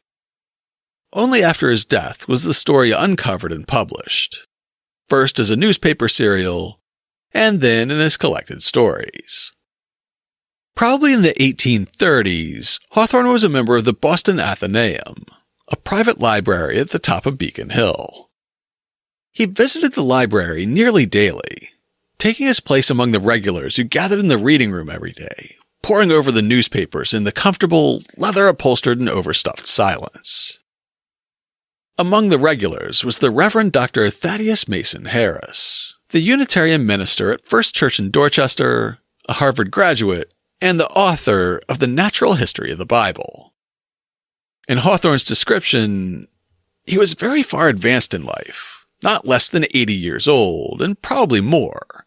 [1.13, 4.47] Only after his death was the story uncovered and published,
[5.07, 6.81] first as a newspaper serial,
[7.33, 9.53] and then in his collected stories.
[10.75, 15.25] Probably in the 1830s, Hawthorne was a member of the Boston Athenaeum,
[15.67, 18.29] a private library at the top of Beacon Hill.
[19.31, 21.69] He visited the library nearly daily,
[22.17, 26.11] taking his place among the regulars who gathered in the reading room every day, poring
[26.11, 30.59] over the newspapers in the comfortable, leather upholstered and overstuffed silence.
[31.97, 34.09] Among the regulars was the Reverend Dr.
[34.09, 40.79] Thaddeus Mason Harris, the Unitarian minister at First Church in Dorchester, a Harvard graduate, and
[40.79, 43.55] the author of The Natural History of the Bible.
[44.67, 46.27] In Hawthorne's description,
[46.85, 51.41] he was very far advanced in life, not less than 80 years old, and probably
[51.41, 52.05] more.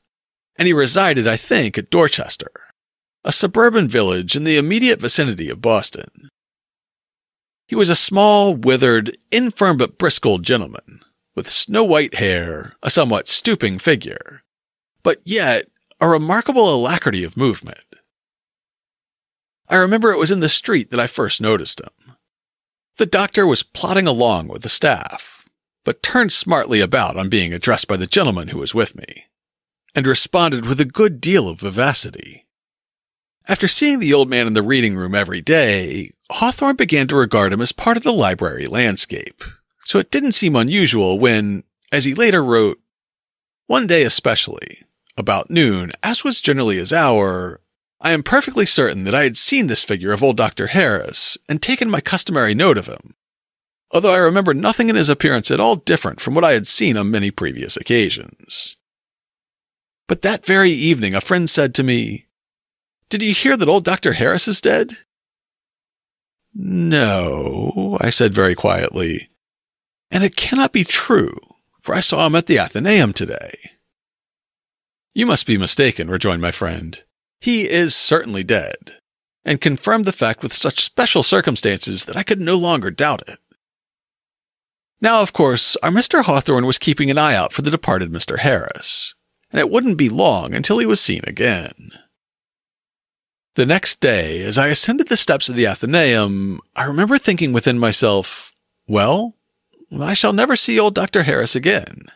[0.54, 2.52] And he resided, I think, at Dorchester,
[3.24, 6.28] a suburban village in the immediate vicinity of Boston.
[7.66, 11.00] He was a small, withered, infirm but brisk old gentleman,
[11.36, 14.42] with snow white hair, a somewhat stooping figure,
[15.02, 15.68] but yet
[16.00, 17.78] a remarkable alacrity of movement.
[19.68, 22.14] I remember it was in the street that I first noticed him.
[22.96, 25.46] The doctor was plodding along with the staff,
[25.84, 29.24] but turned smartly about on being addressed by the gentleman who was with me,
[29.94, 32.46] and responded with a good deal of vivacity.
[33.48, 37.52] After seeing the old man in the reading room every day, Hawthorne began to regard
[37.52, 39.44] him as part of the library landscape,
[39.86, 41.62] so it didn't seem unusual when,
[41.92, 42.80] as he later wrote,
[43.68, 44.82] one day especially,
[45.16, 47.60] about noon, as was generally his hour,
[48.00, 50.66] I am perfectly certain that I had seen this figure of old Dr.
[50.66, 53.14] Harris and taken my customary note of him,
[53.92, 56.96] although I remember nothing in his appearance at all different from what I had seen
[56.96, 58.76] on many previous occasions.
[60.08, 62.26] But that very evening, a friend said to me,
[63.08, 64.14] Did you hear that old Dr.
[64.14, 64.96] Harris is dead?
[66.52, 69.30] No, I said very quietly,
[70.10, 71.38] and it cannot be true,
[71.80, 73.70] for I saw him at the Athenaeum today.
[75.14, 77.02] You must be mistaken, rejoined my friend.
[77.40, 78.92] He is certainly dead,
[79.44, 83.38] and confirmed the fact with such special circumstances that I could no longer doubt it.
[85.00, 86.24] Now, of course, our Mr.
[86.24, 88.38] Hawthorne was keeping an eye out for the departed Mr.
[88.38, 89.14] Harris,
[89.50, 91.90] and it wouldn't be long until he was seen again.
[93.54, 97.78] The next day, as I ascended the steps of the Athenaeum, I remember thinking within
[97.78, 98.52] myself,
[98.86, 99.35] well,
[100.02, 101.22] I shall never see old Dr.
[101.22, 102.06] Harris again.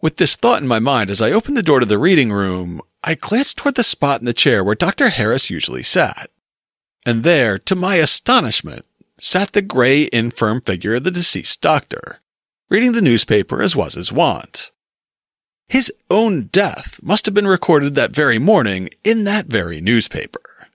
[0.00, 2.80] With this thought in my mind, as I opened the door to the reading room,
[3.02, 5.08] I glanced toward the spot in the chair where Dr.
[5.08, 6.30] Harris usually sat.
[7.04, 8.84] And there, to my astonishment,
[9.18, 12.20] sat the gray, infirm figure of the deceased doctor,
[12.68, 14.72] reading the newspaper as was his wont.
[15.68, 20.68] His own death must have been recorded that very morning in that very newspaper.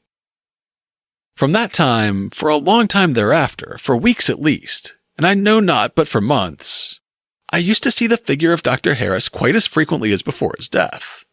[1.35, 5.59] From that time, for a long time thereafter, for weeks at least, and I know
[5.59, 6.99] not but for months,
[7.53, 8.95] I used to see the figure of Dr.
[8.95, 11.23] Harris quite as frequently as before his death.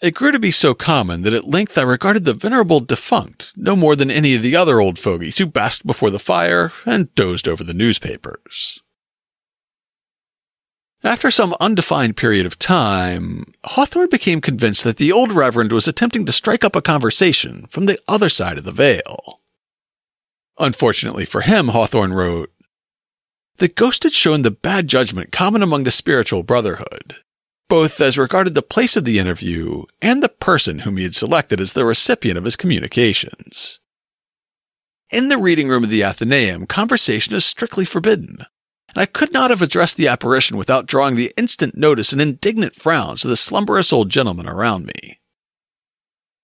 [0.00, 3.76] It grew to be so common that at length I regarded the venerable defunct no
[3.76, 7.46] more than any of the other old fogies who basked before the fire and dozed
[7.46, 8.80] over the newspapers.
[11.04, 16.24] After some undefined period of time, Hawthorne became convinced that the old Reverend was attempting
[16.24, 19.42] to strike up a conversation from the other side of the veil.
[20.58, 22.50] Unfortunately for him, Hawthorne wrote,
[23.60, 27.16] the ghost had shown the bad judgment common among the spiritual brotherhood,
[27.68, 31.60] both as regarded the place of the interview and the person whom he had selected
[31.60, 33.78] as the recipient of his communications.
[35.10, 38.46] In the reading room of the Athenaeum, conversation is strictly forbidden,
[38.88, 42.76] and I could not have addressed the apparition without drawing the instant notice and indignant
[42.76, 45.20] frowns of the slumberous old gentleman around me.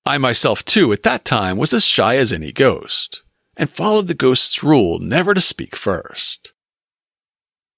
[0.04, 3.22] I myself, too, at that time was as shy as any ghost,
[3.56, 6.52] and followed the ghost's rule never to speak first.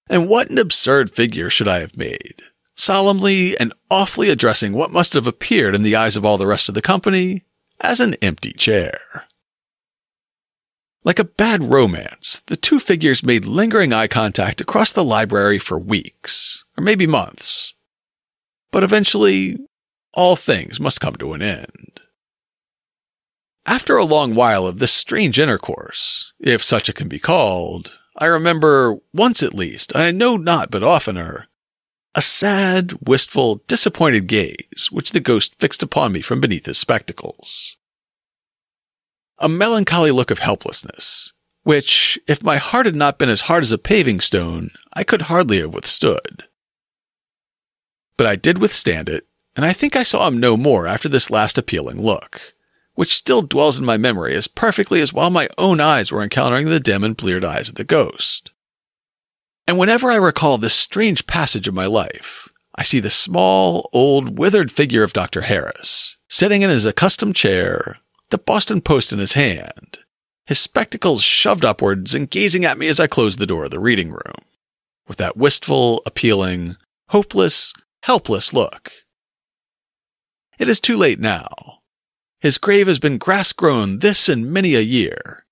[0.09, 2.43] And what an absurd figure should I have made,
[2.75, 6.69] solemnly and awfully addressing what must have appeared in the eyes of all the rest
[6.69, 7.45] of the company
[7.81, 9.27] as an empty chair.
[11.05, 15.79] Like a bad romance, the two figures made lingering eye contact across the library for
[15.79, 17.75] weeks, or maybe months.
[18.73, 19.59] But eventually,
[20.13, 22.01] all things must come to an end.
[23.65, 28.27] After a long while of this strange intercourse, if such it can be called, I
[28.27, 31.47] remember, once at least, I know not but oftener,
[32.17, 37.77] a sad, wistful, disappointed gaze which the ghost fixed upon me from beneath his spectacles.
[39.39, 43.71] A melancholy look of helplessness, which, if my heart had not been as hard as
[43.71, 46.45] a paving stone, I could hardly have withstood.
[48.17, 51.31] But I did withstand it, and I think I saw him no more after this
[51.31, 52.55] last appealing look
[52.99, 56.67] which still dwells in my memory as perfectly as while my own eyes were encountering
[56.67, 58.51] the dim and bleared eyes of the ghost.
[59.69, 64.37] And whenever I recall this strange passage of my life, I see the small, old,
[64.37, 65.43] withered figure of Dr.
[65.43, 67.99] Harris, sitting in his accustomed chair,
[68.31, 70.01] the Boston Post in his hand,
[70.47, 73.79] his spectacles shoved upwards and gazing at me as I closed the door of the
[73.79, 74.43] reading room,
[75.07, 76.77] with that wistful, appealing,
[77.11, 77.73] hopeless,
[78.03, 78.91] helpless look.
[80.59, 81.78] It is too late now,
[82.41, 85.45] his grave has been grass grown this and many a year,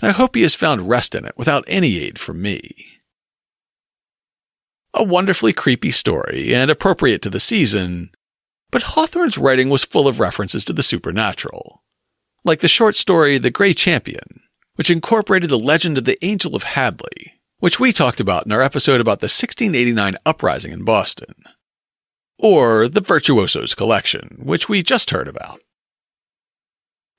[0.00, 3.00] and I hope he has found rest in it without any aid from me.
[4.94, 8.10] A wonderfully creepy story and appropriate to the season,
[8.70, 11.82] but Hawthorne's writing was full of references to the supernatural,
[12.44, 14.40] like the short story The Grey Champion,
[14.76, 18.62] which incorporated the legend of the Angel of Hadley, which we talked about in our
[18.62, 21.34] episode about the 1689 uprising in Boston,
[22.38, 25.60] or The Virtuoso's Collection, which we just heard about.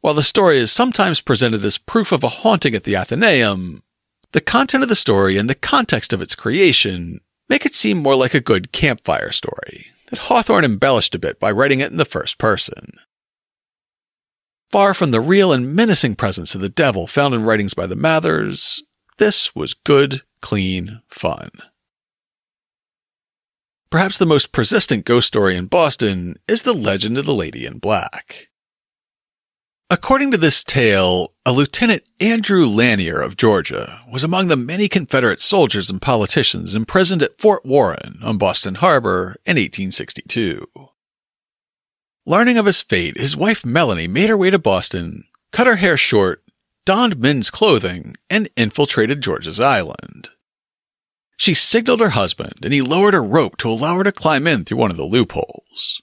[0.02, 3.84] While the story is sometimes presented as proof of a haunting at the Athenaeum,
[4.32, 7.20] the content of the story and the context of its creation
[7.50, 11.52] make it seem more like a good campfire story that Hawthorne embellished a bit by
[11.52, 12.94] writing it in the first person.
[14.72, 17.96] Far from the real and menacing presence of the devil found in writings by the
[17.96, 18.84] Mathers,
[19.18, 21.50] this was good, clean fun.
[23.90, 27.80] perhaps the most persistent ghost story in Boston is the legend of the Lady in
[27.80, 28.49] Black.
[29.92, 35.40] According to this tale, a Lieutenant Andrew Lanier of Georgia was among the many Confederate
[35.40, 40.64] soldiers and politicians imprisoned at Fort Warren on Boston Harbor in 1862.
[42.24, 45.98] Learning of his fate, his wife Melanie made her way to Boston, cut her hair
[45.98, 46.44] short,
[46.86, 50.30] donned men's clothing, and infiltrated George's Island.
[51.36, 54.66] She signaled her husband, and he lowered a rope to allow her to climb in
[54.66, 56.00] through one of the loopholes.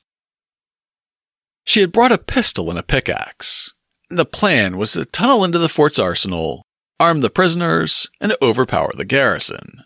[1.62, 3.74] She had brought a pistol and a pickaxe,
[4.08, 6.62] the plan was to tunnel into the fort's arsenal,
[7.00, 9.84] arm the prisoners, and overpower the garrison.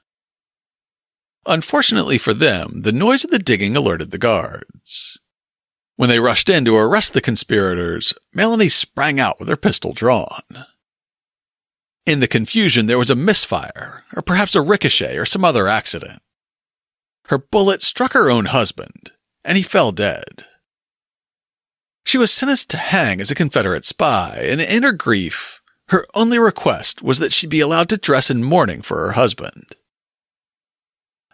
[1.46, 5.18] Unfortunately for them, the noise of the digging alerted the guards.
[5.96, 10.42] When they rushed in to arrest the conspirators, Melanie sprang out with her pistol drawn.
[12.06, 16.22] In the confusion, there was a misfire, or perhaps a ricochet or some other accident.
[17.26, 19.12] Her bullet struck her own husband,
[19.44, 20.44] and he fell dead.
[22.11, 26.40] She was sentenced to hang as a Confederate spy, and in her grief, her only
[26.40, 29.76] request was that she be allowed to dress in mourning for her husband.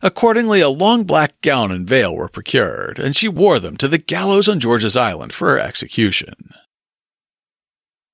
[0.02, 3.96] Accordingly, a long black gown and veil were procured, and she wore them to the
[3.96, 6.50] gallows on George's Island for her execution.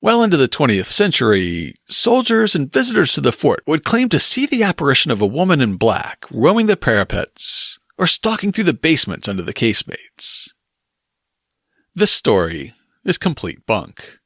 [0.01, 4.47] Well into the 20th century, soldiers and visitors to the fort would claim to see
[4.47, 9.27] the apparition of a woman in black roaming the parapets or stalking through the basements
[9.27, 10.52] under the casemates.
[11.95, 12.73] This story
[13.05, 14.19] is complete bunk.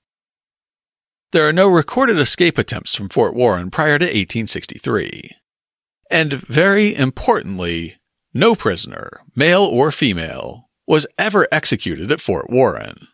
[1.33, 5.33] There are no recorded escape attempts from Fort Warren prior to 1863.
[6.09, 7.97] And very importantly,
[8.33, 13.09] no prisoner, male or female, was ever executed at Fort Warren.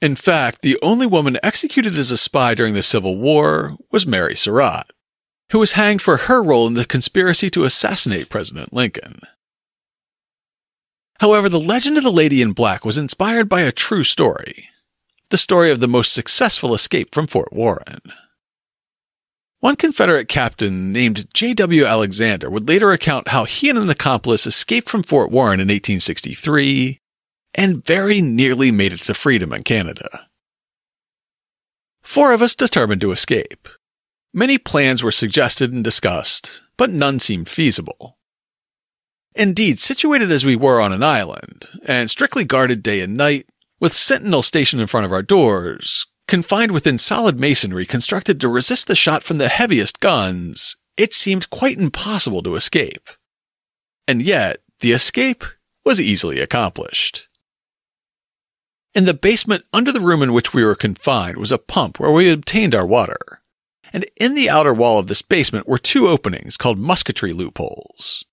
[0.00, 4.34] In fact, the only woman executed as a spy during the Civil War was Mary
[4.34, 4.90] Surratt,
[5.50, 9.20] who was hanged for her role in the conspiracy to assassinate President Lincoln.
[11.22, 14.70] However, the legend of the Lady in Black was inspired by a true story
[15.30, 18.00] the story of the most successful escape from Fort Warren.
[19.60, 21.84] One Confederate captain named J.W.
[21.84, 26.98] Alexander would later account how he and an accomplice escaped from Fort Warren in 1863
[27.54, 30.28] and very nearly made it to freedom in Canada.
[32.02, 33.68] Four of us determined to escape.
[34.34, 38.18] Many plans were suggested and discussed, but none seemed feasible.
[39.34, 43.46] Indeed, situated as we were on an island, and strictly guarded day and night,
[43.80, 48.88] with sentinels stationed in front of our doors, confined within solid masonry constructed to resist
[48.88, 53.08] the shot from the heaviest guns, it seemed quite impossible to escape.
[54.06, 55.44] And yet, the escape
[55.84, 57.28] was easily accomplished.
[58.94, 62.12] In the basement under the room in which we were confined was a pump where
[62.12, 63.40] we obtained our water.
[63.92, 68.24] And in the outer wall of this basement were two openings called musketry loopholes.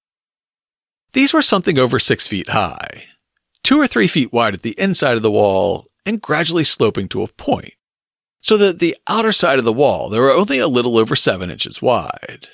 [1.13, 3.05] These were something over six feet high,
[3.63, 7.23] two or three feet wide at the inside of the wall, and gradually sloping to
[7.23, 7.73] a point,
[8.41, 11.49] so that the outer side of the wall they were only a little over seven
[11.49, 12.47] inches wide.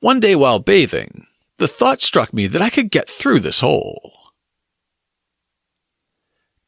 [0.00, 1.26] One day while bathing,
[1.58, 4.12] the thought struck me that I could get through this hole.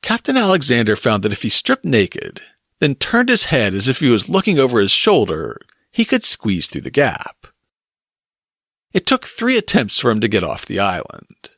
[0.03, 2.41] Captain Alexander found that if he stripped naked,
[2.78, 5.61] then turned his head as if he was looking over his shoulder,
[5.91, 7.36] he could squeeze through the gap.
[8.97, 11.51] It took three attempts for him to get off the island.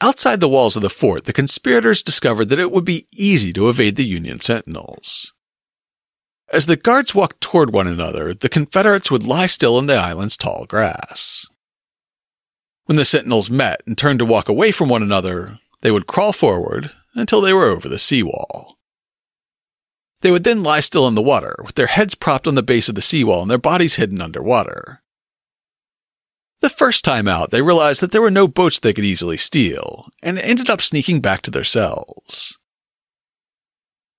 [0.00, 3.68] Outside the walls of the fort, the conspirators discovered that it would be easy to
[3.68, 5.32] evade the Union sentinels.
[6.52, 10.36] As the guards walked toward one another, the Confederates would lie still in the island's
[10.36, 11.46] tall grass.
[12.86, 16.32] When the sentinels met and turned to walk away from one another, they would crawl
[16.32, 18.80] forward until they were over the seawall.
[20.22, 22.88] They would then lie still in the water, with their heads propped on the base
[22.88, 25.03] of the seawall and their bodies hidden underwater.
[26.60, 30.08] The first time out, they realized that there were no boats they could easily steal,
[30.22, 32.58] and ended up sneaking back to their cells.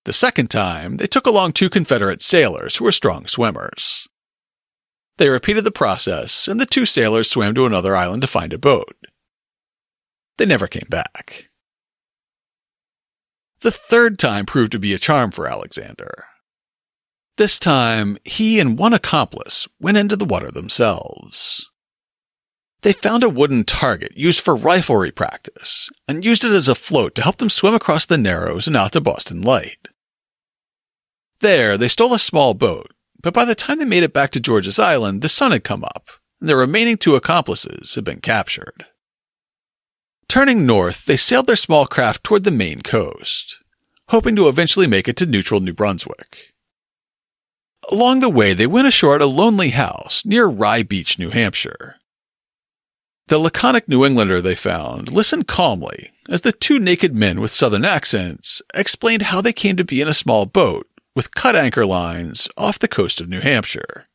[0.05, 4.07] The second time, they took along two Confederate sailors who were strong swimmers.
[5.17, 8.59] They repeated the process, and the two sailors swam to another island to find a
[8.59, 8.95] boat.
[10.37, 11.49] They never came back.
[13.61, 16.25] The third time proved to be a charm for Alexander.
[17.37, 21.67] This time, he and one accomplice went into the water themselves.
[22.85, 27.15] They found a wooden target used for riflery practice and used it as a float
[27.15, 29.87] to help them swim across the Narrows and out to Boston Light.
[31.39, 34.39] There, they stole a small boat, but by the time they made it back to
[34.39, 38.85] George's Island, the sun had come up, and their remaining two accomplices had been captured.
[40.29, 43.63] Turning north, they sailed their small craft toward the Maine coast,
[44.09, 46.53] hoping to eventually make it to neutral New Brunswick.
[47.89, 51.95] Along the way, they went ashore at a lonely house near Rye Beach, New Hampshire.
[53.27, 57.83] The laconic New Englander they found listened calmly as the two naked men with southern
[57.83, 62.47] accents explained how they came to be in a small boat with cut anchor lines
[62.55, 64.07] off the coast of New Hampshire.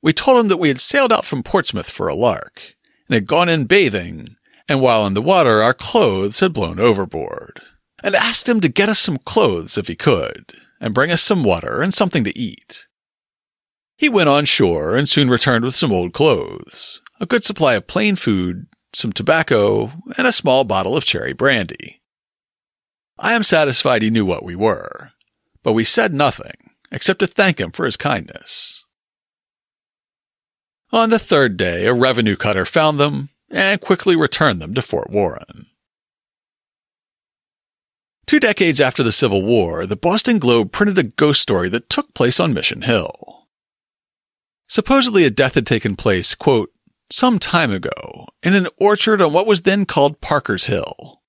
[0.00, 2.76] We told him that we had sailed out from Portsmouth for a lark
[3.08, 4.36] and had gone in bathing,
[4.68, 7.60] and while in the water our clothes had blown overboard,
[8.04, 11.42] and asked him to get us some clothes if he could, and bring us some
[11.42, 12.86] water and something to eat.
[13.96, 17.86] He went on shore and soon returned with some old clothes, a good supply of
[17.86, 22.00] plain food, some tobacco, and a small bottle of cherry brandy.
[23.18, 25.12] I am satisfied he knew what we were,
[25.62, 26.52] but we said nothing
[26.90, 28.84] except to thank him for his kindness.
[30.90, 35.10] On the third day, a revenue cutter found them and quickly returned them to Fort
[35.10, 35.66] Warren.
[38.26, 42.14] Two decades after the Civil War, the Boston Globe printed a ghost story that took
[42.14, 43.48] place on Mission Hill.
[44.68, 46.70] Supposedly a death had taken place, quote,
[47.10, 51.22] some time ago in an orchard on what was then called Parker's Hill.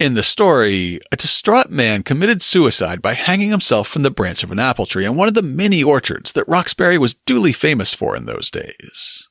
[0.00, 4.50] In the story, a distraught man committed suicide by hanging himself from the branch of
[4.50, 8.16] an apple tree in one of the many orchards that Roxbury was duly famous for
[8.16, 9.28] in those days.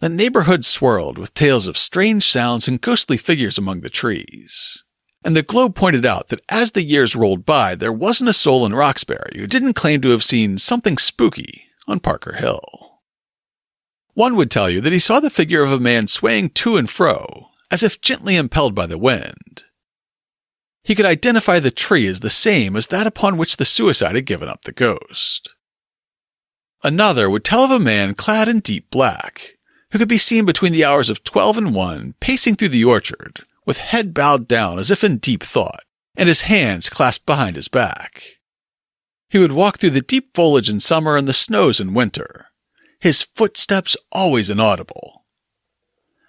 [0.00, 4.84] The neighborhood swirled with tales of strange sounds and ghostly figures among the trees.
[5.24, 8.66] And the Globe pointed out that as the years rolled by, there wasn't a soul
[8.66, 12.85] in Roxbury who didn't claim to have seen something spooky on Parker Hill.
[14.16, 16.88] One would tell you that he saw the figure of a man swaying to and
[16.88, 19.64] fro, as if gently impelled by the wind.
[20.82, 24.24] He could identify the tree as the same as that upon which the suicide had
[24.24, 25.54] given up the ghost.
[26.82, 29.58] Another would tell of a man clad in deep black,
[29.90, 33.44] who could be seen between the hours of twelve and one, pacing through the orchard,
[33.66, 35.84] with head bowed down as if in deep thought,
[36.16, 38.38] and his hands clasped behind his back.
[39.28, 42.45] He would walk through the deep foliage in summer and the snows in winter,
[43.06, 45.24] his footsteps always inaudible.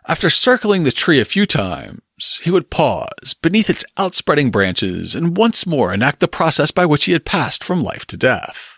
[0.08, 5.36] After circling the tree a few times, he would pause beneath its outspreading branches and
[5.36, 8.78] once more enact the process by which he had passed from life to death.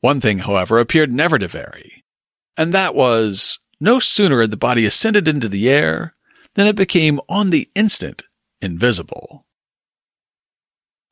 [0.00, 2.02] One thing, however, appeared never to vary,
[2.56, 6.14] and that was no sooner had the body ascended into the air
[6.54, 8.22] than it became on the instant
[8.62, 9.44] invisible.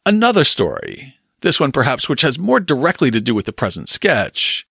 [0.07, 4.66] Another story, this one perhaps which has more directly to do with the present sketch,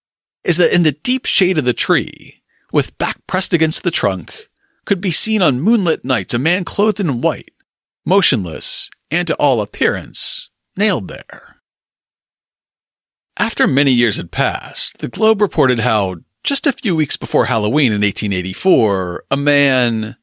[0.45, 2.41] is that in the deep shade of the tree,
[2.71, 4.47] with back pressed against the trunk,
[4.85, 7.51] could be seen on moonlit nights a man clothed in white,
[8.05, 11.57] motionless, and to all appearance, nailed there.
[13.37, 17.87] After many years had passed, the Globe reported how, just a few weeks before Halloween
[17.87, 20.15] in 1884, a man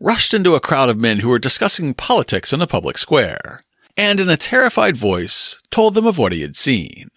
[0.00, 3.64] rushed into a crowd of men who were discussing politics in a public square,
[3.96, 7.08] and in a terrified voice told them of what he had seen.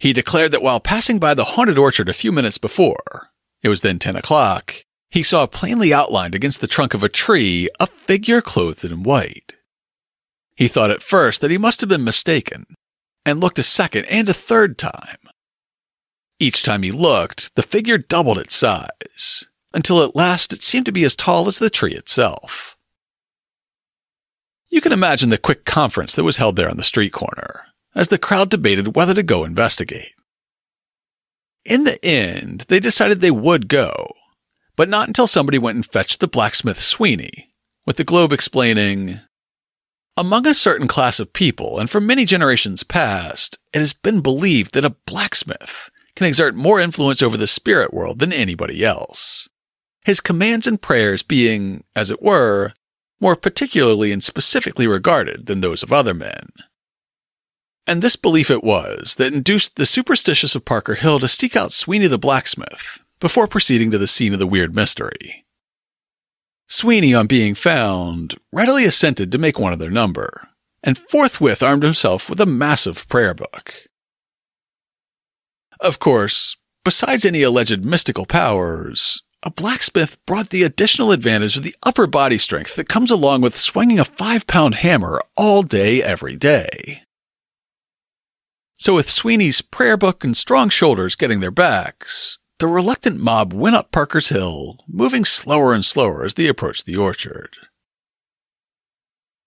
[0.00, 3.30] He declared that while passing by the haunted orchard a few minutes before,
[3.62, 7.68] it was then 10 o'clock, he saw plainly outlined against the trunk of a tree
[7.78, 9.56] a figure clothed in white.
[10.56, 12.64] He thought at first that he must have been mistaken,
[13.26, 15.18] and looked a second and a third time.
[16.38, 20.92] Each time he looked, the figure doubled its size, until at last it seemed to
[20.92, 22.74] be as tall as the tree itself.
[24.70, 28.08] You can imagine the quick conference that was held there on the street corner as
[28.08, 30.12] the crowd debated whether to go investigate.
[31.64, 34.12] In the end, they decided they would go,
[34.76, 37.54] but not until somebody went and fetched the blacksmith Sweeney,
[37.86, 39.20] with the Globe explaining,
[40.16, 44.74] Among a certain class of people, and for many generations past, it has been believed
[44.74, 49.48] that a blacksmith can exert more influence over the spirit world than anybody else.
[50.04, 52.72] His commands and prayers being, as it were,
[53.20, 56.46] more particularly and specifically regarded than those of other men.
[57.86, 61.72] And this belief it was that induced the superstitious of Parker Hill to seek out
[61.72, 65.44] Sweeney the blacksmith before proceeding to the scene of the weird mystery.
[66.68, 70.48] Sweeney, on being found, readily assented to make one of their number,
[70.84, 73.74] and forthwith armed himself with a massive prayer book.
[75.80, 81.74] Of course, besides any alleged mystical powers, a blacksmith brought the additional advantage of the
[81.82, 86.36] upper body strength that comes along with swinging a five pound hammer all day, every
[86.36, 87.02] day.
[88.80, 93.76] So with Sweeney's prayer book and strong shoulders getting their backs, the reluctant mob went
[93.76, 97.58] up Parker's Hill, moving slower and slower as they approached the orchard.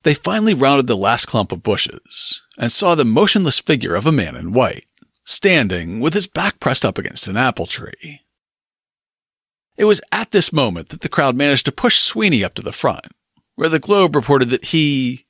[0.03, 4.11] They finally rounded the last clump of bushes and saw the motionless figure of a
[4.11, 4.86] man in white,
[5.25, 8.21] standing with his back pressed up against an apple tree.
[9.77, 12.71] It was at this moment that the crowd managed to push Sweeney up to the
[12.71, 13.07] front,
[13.55, 15.25] where the Globe reported that he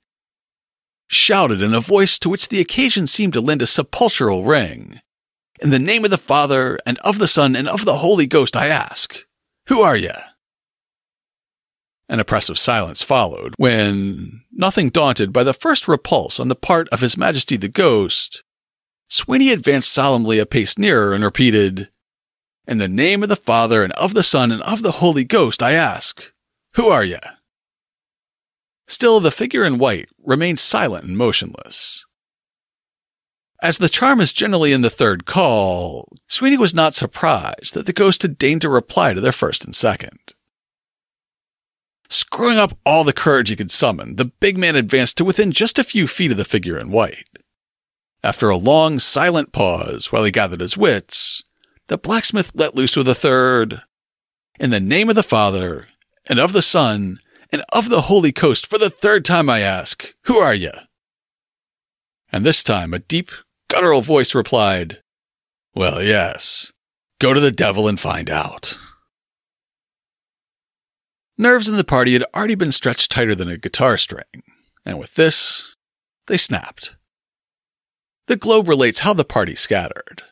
[1.13, 4.99] shouted in a voice to which the occasion seemed to lend a sepulchral ring.
[5.61, 8.55] In the name of the Father, and of the Son, and of the Holy Ghost,
[8.55, 9.25] I ask,
[9.67, 10.11] who are ye?
[12.09, 16.99] An oppressive silence followed when, nothing daunted by the first repulse on the part of
[16.99, 18.43] His Majesty the Ghost,
[19.07, 21.89] Sweeney advanced solemnly a pace nearer and repeated,
[22.67, 25.63] In the name of the Father, and of the Son, and of the Holy Ghost,
[25.63, 26.33] I ask,
[26.73, 27.17] who are ye?
[28.87, 32.05] Still, the figure in white remained silent and motionless.
[33.61, 37.93] As the charm is generally in the third call, Sweeney was not surprised that the
[37.93, 40.33] ghost had deigned to reply to their first and second.
[42.09, 45.79] Screwing up all the courage he could summon, the big man advanced to within just
[45.79, 47.29] a few feet of the figure in white.
[48.21, 51.41] After a long, silent pause while he gathered his wits,
[51.87, 53.81] the blacksmith let loose with a third,
[54.59, 55.87] In the name of the Father,
[56.29, 57.19] and of the Son,
[57.53, 60.71] and of the Holy Ghost, for the third time I ask, who are ye?
[62.31, 63.31] And this time a deep,
[63.69, 65.01] guttural voice replied,
[65.75, 66.73] Well, yes.
[67.19, 68.77] Go to the devil and find out.
[71.37, 74.43] Nerves in the party had already been stretched tighter than a guitar string,
[74.83, 75.75] and with this,
[76.27, 76.95] they snapped.
[78.27, 80.23] The Globe relates how the party scattered.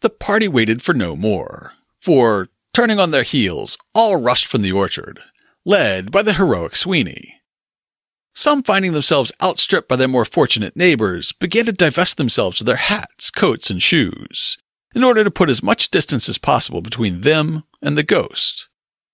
[0.00, 4.72] The party waited for no more, for, turning on their heels, all rushed from the
[4.72, 5.20] orchard,
[5.66, 7.34] led by the heroic Sweeney.
[8.34, 12.76] Some, finding themselves outstripped by their more fortunate neighbors, began to divest themselves of their
[12.76, 14.56] hats, coats, and shoes,
[14.94, 18.68] in order to put as much distance as possible between them and the ghost,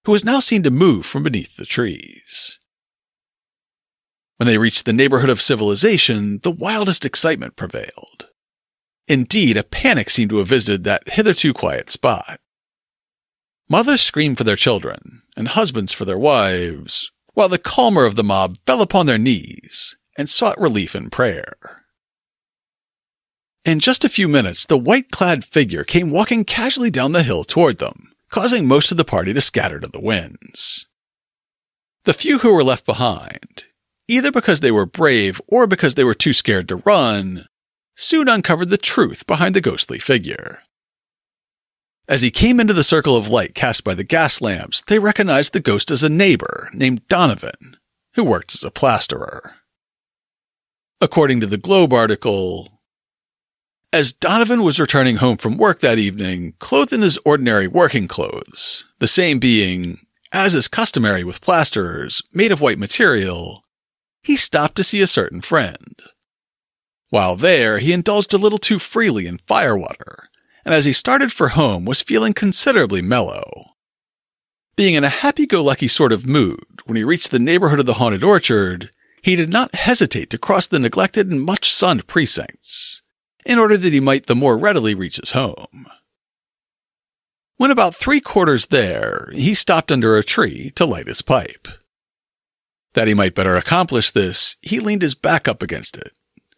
[0.05, 2.59] who was now seen to move from beneath the trees.
[4.37, 8.29] When they reached the neighborhood of civilization, the wildest excitement prevailed.
[9.09, 12.41] Indeed, a panic seemed to have visited that hitherto quiet spot.
[13.73, 18.23] Mothers screamed for their children, and husbands for their wives, while the calmer of the
[18.23, 21.81] mob fell upon their knees and sought relief in prayer.
[23.65, 27.45] In just a few minutes, the white clad figure came walking casually down the hill
[27.45, 30.87] toward them, causing most of the party to scatter to the winds.
[32.05, 33.65] The few who were left behind,
[34.07, 37.47] either because they were brave or because they were too scared to run,
[37.97, 40.61] soon uncovered the truth behind the ghostly figure.
[42.09, 45.53] As he came into the circle of light cast by the gas lamps, they recognized
[45.53, 47.77] the ghost as a neighbor named Donovan,
[48.15, 49.55] who worked as a plasterer.
[51.01, 52.81] According to the Globe article,
[53.93, 58.87] as Donovan was returning home from work that evening, clothed in his ordinary working clothes,
[58.99, 59.99] the same being,
[60.33, 63.63] as is customary with plasterers, made of white material,
[64.23, 66.03] he stopped to see a certain friend.
[67.11, 70.31] While there, he indulged a little too freely in firewater,
[70.65, 73.75] and as he started for home was feeling considerably mellow.
[74.77, 78.25] Being in a happy-go-lucky sort of mood when he reached the neighborhood of the haunted
[78.25, 78.91] orchard,
[79.23, 83.03] he did not hesitate to cross the neglected and much sunned precincts,
[83.45, 85.87] in order that he might the more readily reach his home.
[87.57, 91.69] When about three quarters there, he stopped under a tree to light his pipe.
[92.95, 96.13] That he might better accomplish this, he leaned his back up against it,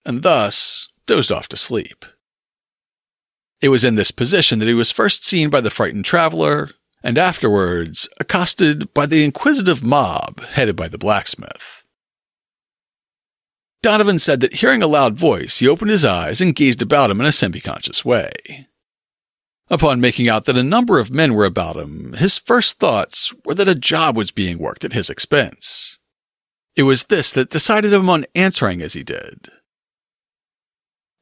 [0.07, 2.05] and thus dozed off to sleep.
[3.64, 6.68] It was in this position that he was first seen by the frightened traveler,
[7.02, 11.82] and afterwards accosted by the inquisitive mob headed by the blacksmith.
[13.80, 17.22] Donovan said that hearing a loud voice, he opened his eyes and gazed about him
[17.22, 18.68] in a semi-conscious way.
[19.70, 23.54] Upon making out that a number of men were about him, his first thoughts were
[23.54, 25.98] that a job was being worked at his expense.
[26.76, 29.48] It was this that decided him on answering as he did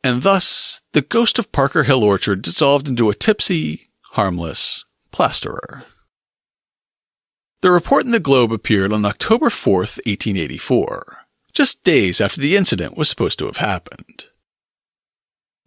[0.04, 5.84] and thus the ghost of Parker Hill Orchard dissolved into a tipsy, harmless plasterer.
[7.60, 11.18] The report in the Globe appeared on October 4th, 1884,
[11.52, 14.24] just days after the incident was supposed to have happened.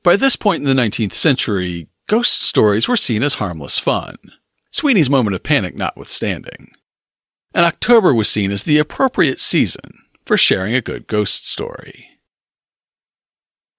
[0.03, 4.17] By this point in the 19th century, ghost stories were seen as harmless fun,
[4.71, 6.71] Sweeney's moment of panic notwithstanding.
[7.53, 9.93] And October was seen as the appropriate season
[10.25, 12.14] for sharing a good ghost story.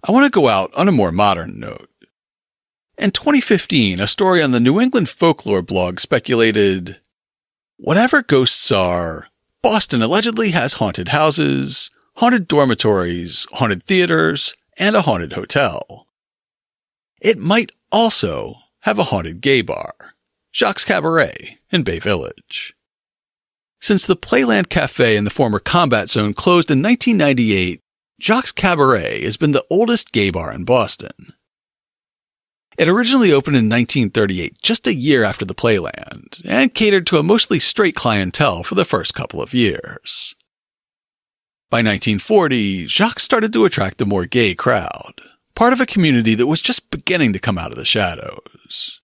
[0.04, 1.90] I want to go out on a more modern note.
[2.98, 6.98] In 2015, a story on the New England Folklore blog speculated
[7.76, 9.28] whatever ghosts are,
[9.62, 16.06] Boston allegedly has haunted houses, haunted dormitories, haunted theaters, and a haunted hotel.
[17.20, 20.14] It might also have a haunted gay bar,
[20.54, 22.72] Jacques Cabaret in Bay Village.
[23.80, 27.82] Since the Playland Cafe in the former combat zone closed in 1998,
[28.20, 31.34] Jacques Cabaret has been the oldest gay bar in Boston.
[32.78, 37.22] It originally opened in 1938, just a year after the Playland, and catered to a
[37.22, 40.34] mostly straight clientele for the first couple of years.
[41.70, 45.20] By 1940, Jacques started to attract a more gay crowd,
[45.54, 49.00] part of a community that was just beginning to come out of the shadows.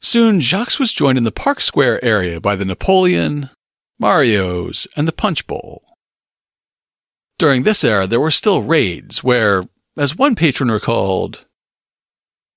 [0.00, 3.50] Soon, Jacques was joined in the Park Square area by the Napoleon,
[3.98, 5.82] Mario's, and the Punch Bowl.
[7.40, 9.64] During this era, there were still raids where,
[9.96, 11.46] as one patron recalled,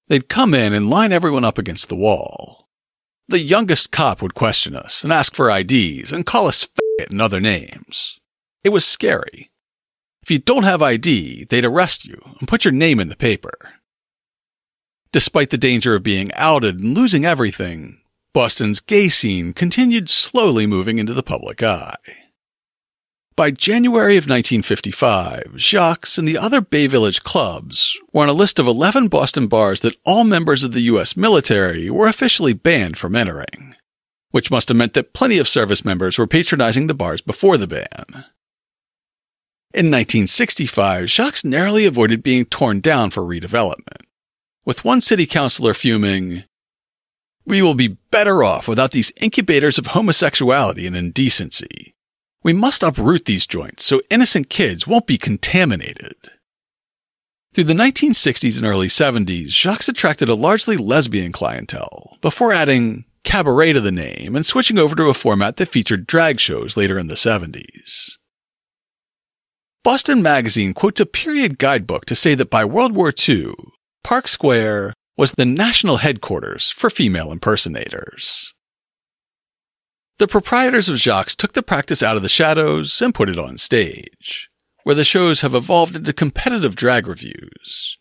[0.09, 2.67] they'd come in and line everyone up against the wall.
[3.29, 7.21] The youngest cop would question us and ask for IDs and call us faggot and
[7.21, 8.19] other names.
[8.65, 9.51] It was scary.
[10.21, 13.53] If you don't have ID, they'd arrest you and put your name in the paper.
[15.13, 18.01] Despite the danger of being outed and losing everything,
[18.33, 21.95] Boston's gay scene continued slowly moving into the public eye.
[23.35, 28.59] By January of 1955, Jacques and the other Bay Village clubs were on a list
[28.59, 31.17] of 11 Boston bars that all members of the U.S.
[31.17, 33.75] military were officially banned from entering,
[34.29, 37.65] which must have meant that plenty of service members were patronizing the bars before the
[37.65, 38.05] ban.
[39.73, 44.03] In 1965, Jacques narrowly avoided being torn down for redevelopment,
[44.63, 46.43] with one city councilor fuming,
[47.45, 51.92] We will be better off without these incubators of homosexuality and indecency.
[52.43, 56.15] We must uproot these joints so innocent kids won't be contaminated.
[57.53, 63.73] Through the 1960s and early 70s, Jacques attracted a largely lesbian clientele, before adding cabaret
[63.73, 67.07] to the name and switching over to a format that featured drag shows later in
[67.07, 68.17] the 70s.
[69.83, 73.53] Boston Magazine quotes a period guidebook to say that by World War II,
[74.03, 78.52] Park Square was the national headquarters for female impersonators.
[80.19, 83.57] The proprietors of Jacques took the practice out of the shadows and put it on
[83.57, 84.49] stage,
[84.83, 87.97] where the shows have evolved into competitive drag revues.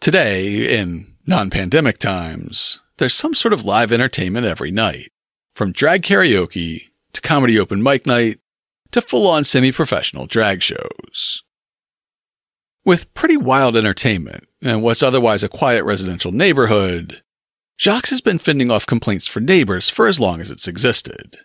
[0.00, 5.10] Today, in non pandemic times, there's some sort of live entertainment every night,
[5.54, 8.38] from drag karaoke to comedy open mic night
[8.92, 11.42] to full on semi professional drag shows.
[12.84, 17.22] With pretty wild entertainment and what's otherwise a quiet residential neighborhood,
[17.78, 21.38] Jacques has been fending off complaints for neighbors for as long as it's existed.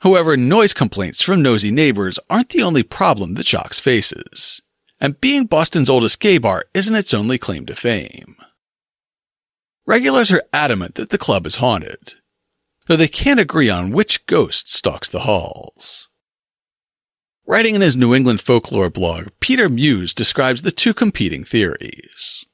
[0.00, 4.60] However, noise complaints from nosy neighbors aren't the only problem that Jacques faces,
[5.00, 8.36] and being Boston's oldest gay bar isn't its only claim to fame.
[9.86, 12.14] Regulars are adamant that the club is haunted,
[12.86, 16.08] though they can't agree on which ghost stalks the halls.
[17.46, 22.45] Writing in his New England folklore blog, Peter Muise describes the two competing theories.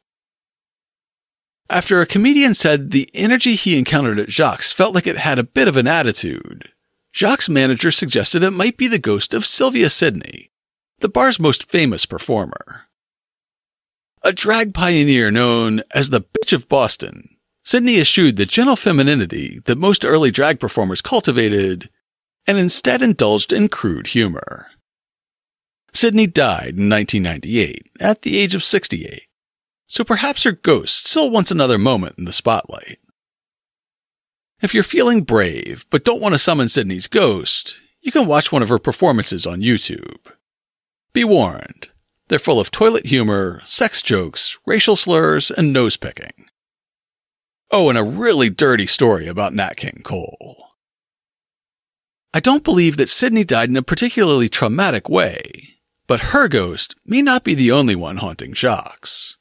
[1.71, 5.45] After a comedian said the energy he encountered at Jacques felt like it had a
[5.45, 6.71] bit of an attitude,
[7.15, 10.51] Jacques' manager suggested it might be the ghost of Sylvia Sidney,
[11.01, 12.89] the bar's most famous performer.
[14.23, 19.79] A drag pioneer known as the Bitch of Boston, Sidney eschewed the gentle femininity that
[19.79, 21.91] most early drag performers cultivated
[22.47, 24.69] and instead indulged in crude humor.
[25.93, 29.29] Sidney died in 1998 at the age of 68,
[29.93, 32.99] so perhaps her ghost still wants another moment in the spotlight.
[34.63, 38.63] If you're feeling brave but don't want to summon Sidney's ghost, you can watch one
[38.63, 40.33] of her performances on YouTube.
[41.13, 41.91] Be warned,
[42.29, 46.47] they're full of toilet humor, sex jokes, racial slurs, and nose picking.
[47.71, 50.69] Oh, and a really dirty story about Nat King Cole.
[52.33, 55.77] I don't believe that Sydney died in a particularly traumatic way,
[56.07, 59.37] but her ghost may not be the only one haunting Jacques.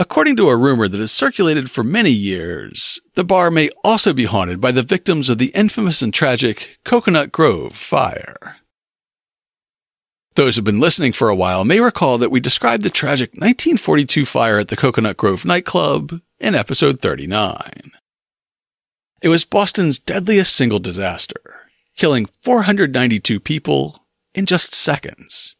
[0.00, 4.26] According to a rumor that has circulated for many years, the bar may also be
[4.26, 8.58] haunted by the victims of the infamous and tragic Cocoanut Grove fire.
[10.36, 14.24] Those who've been listening for a while may recall that we described the tragic 1942
[14.24, 17.90] fire at the Cocoanut Grove nightclub in episode 39.
[19.20, 25.56] It was Boston's deadliest single disaster, killing 492 people in just seconds.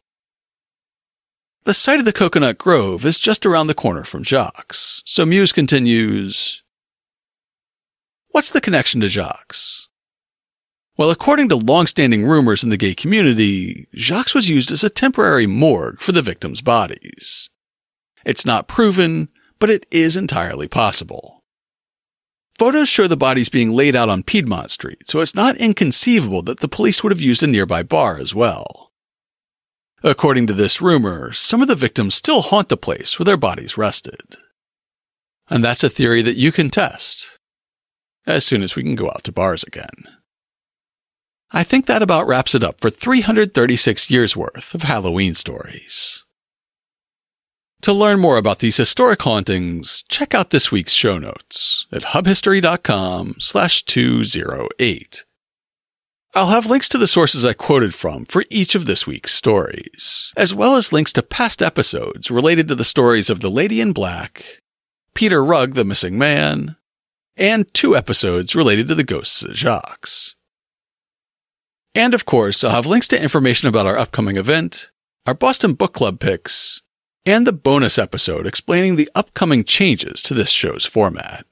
[1.69, 5.51] The site of the Cocoanut Grove is just around the corner from Jacques, so Muise
[5.51, 6.63] continues
[8.29, 9.55] What's the connection to Jacques?
[10.97, 15.45] Well, according to long-standing rumors in the gay community, Jacques was used as a temporary
[15.45, 17.51] morgue for the victims' bodies.
[18.25, 21.43] It's not proven, but it is entirely possible.
[22.57, 26.61] Photos show the bodies being laid out on Piedmont Street, so it's not inconceivable that
[26.61, 28.88] the police would have used a nearby bar as well.
[30.03, 33.77] According to this rumor, some of the victims still haunt the place where their bodies
[33.77, 34.37] rested.
[35.49, 37.37] And that's a theory that you can test
[38.25, 39.89] as soon as we can go out to bars again.
[41.51, 46.23] I think that about wraps it up for 336 years worth of Halloween stories.
[47.81, 53.35] To learn more about these historic hauntings, check out this week's show notes at hubhistory.com
[53.39, 55.25] slash 208.
[56.35, 60.31] I'll have links to the sources I quoted from for each of this week's stories,
[60.37, 63.93] as well as links to past episodes related to the stories of The Lady in
[63.93, 64.59] Black,
[65.15, 66.75] Peter Rugg, the Missing Man,
[67.35, 70.07] and two episodes related to the ghosts of Jacques.
[71.95, 74.91] And of course, I'll have links to information about our upcoming event,
[75.25, 76.83] our Boston Book Club picks,
[77.25, 81.47] and the bonus episode explaining the upcoming changes to this show's format.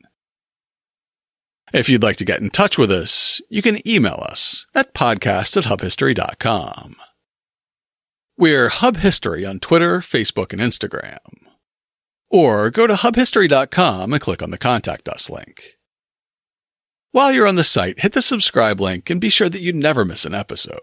[1.74, 5.58] If you'd like to get in touch with us, you can email us at podcast
[5.58, 6.96] at hubhistory.com.
[8.38, 11.18] We're Hub History on Twitter, Facebook, and Instagram.
[12.30, 15.74] Or go to hubhistory.com and click on the Contact Us link.
[17.12, 20.06] While you're on the site, hit the subscribe link and be sure that you never
[20.06, 20.80] miss an episode.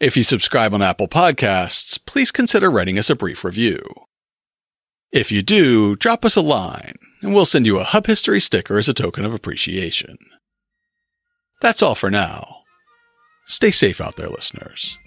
[0.00, 3.80] If you subscribe on Apple Podcasts, please consider writing us a brief review.
[5.12, 8.78] If you do, drop us a line, and we'll send you a Hub History sticker
[8.78, 10.18] as a token of appreciation.
[11.60, 12.62] That's all for now.
[13.46, 14.98] Stay safe out there, listeners.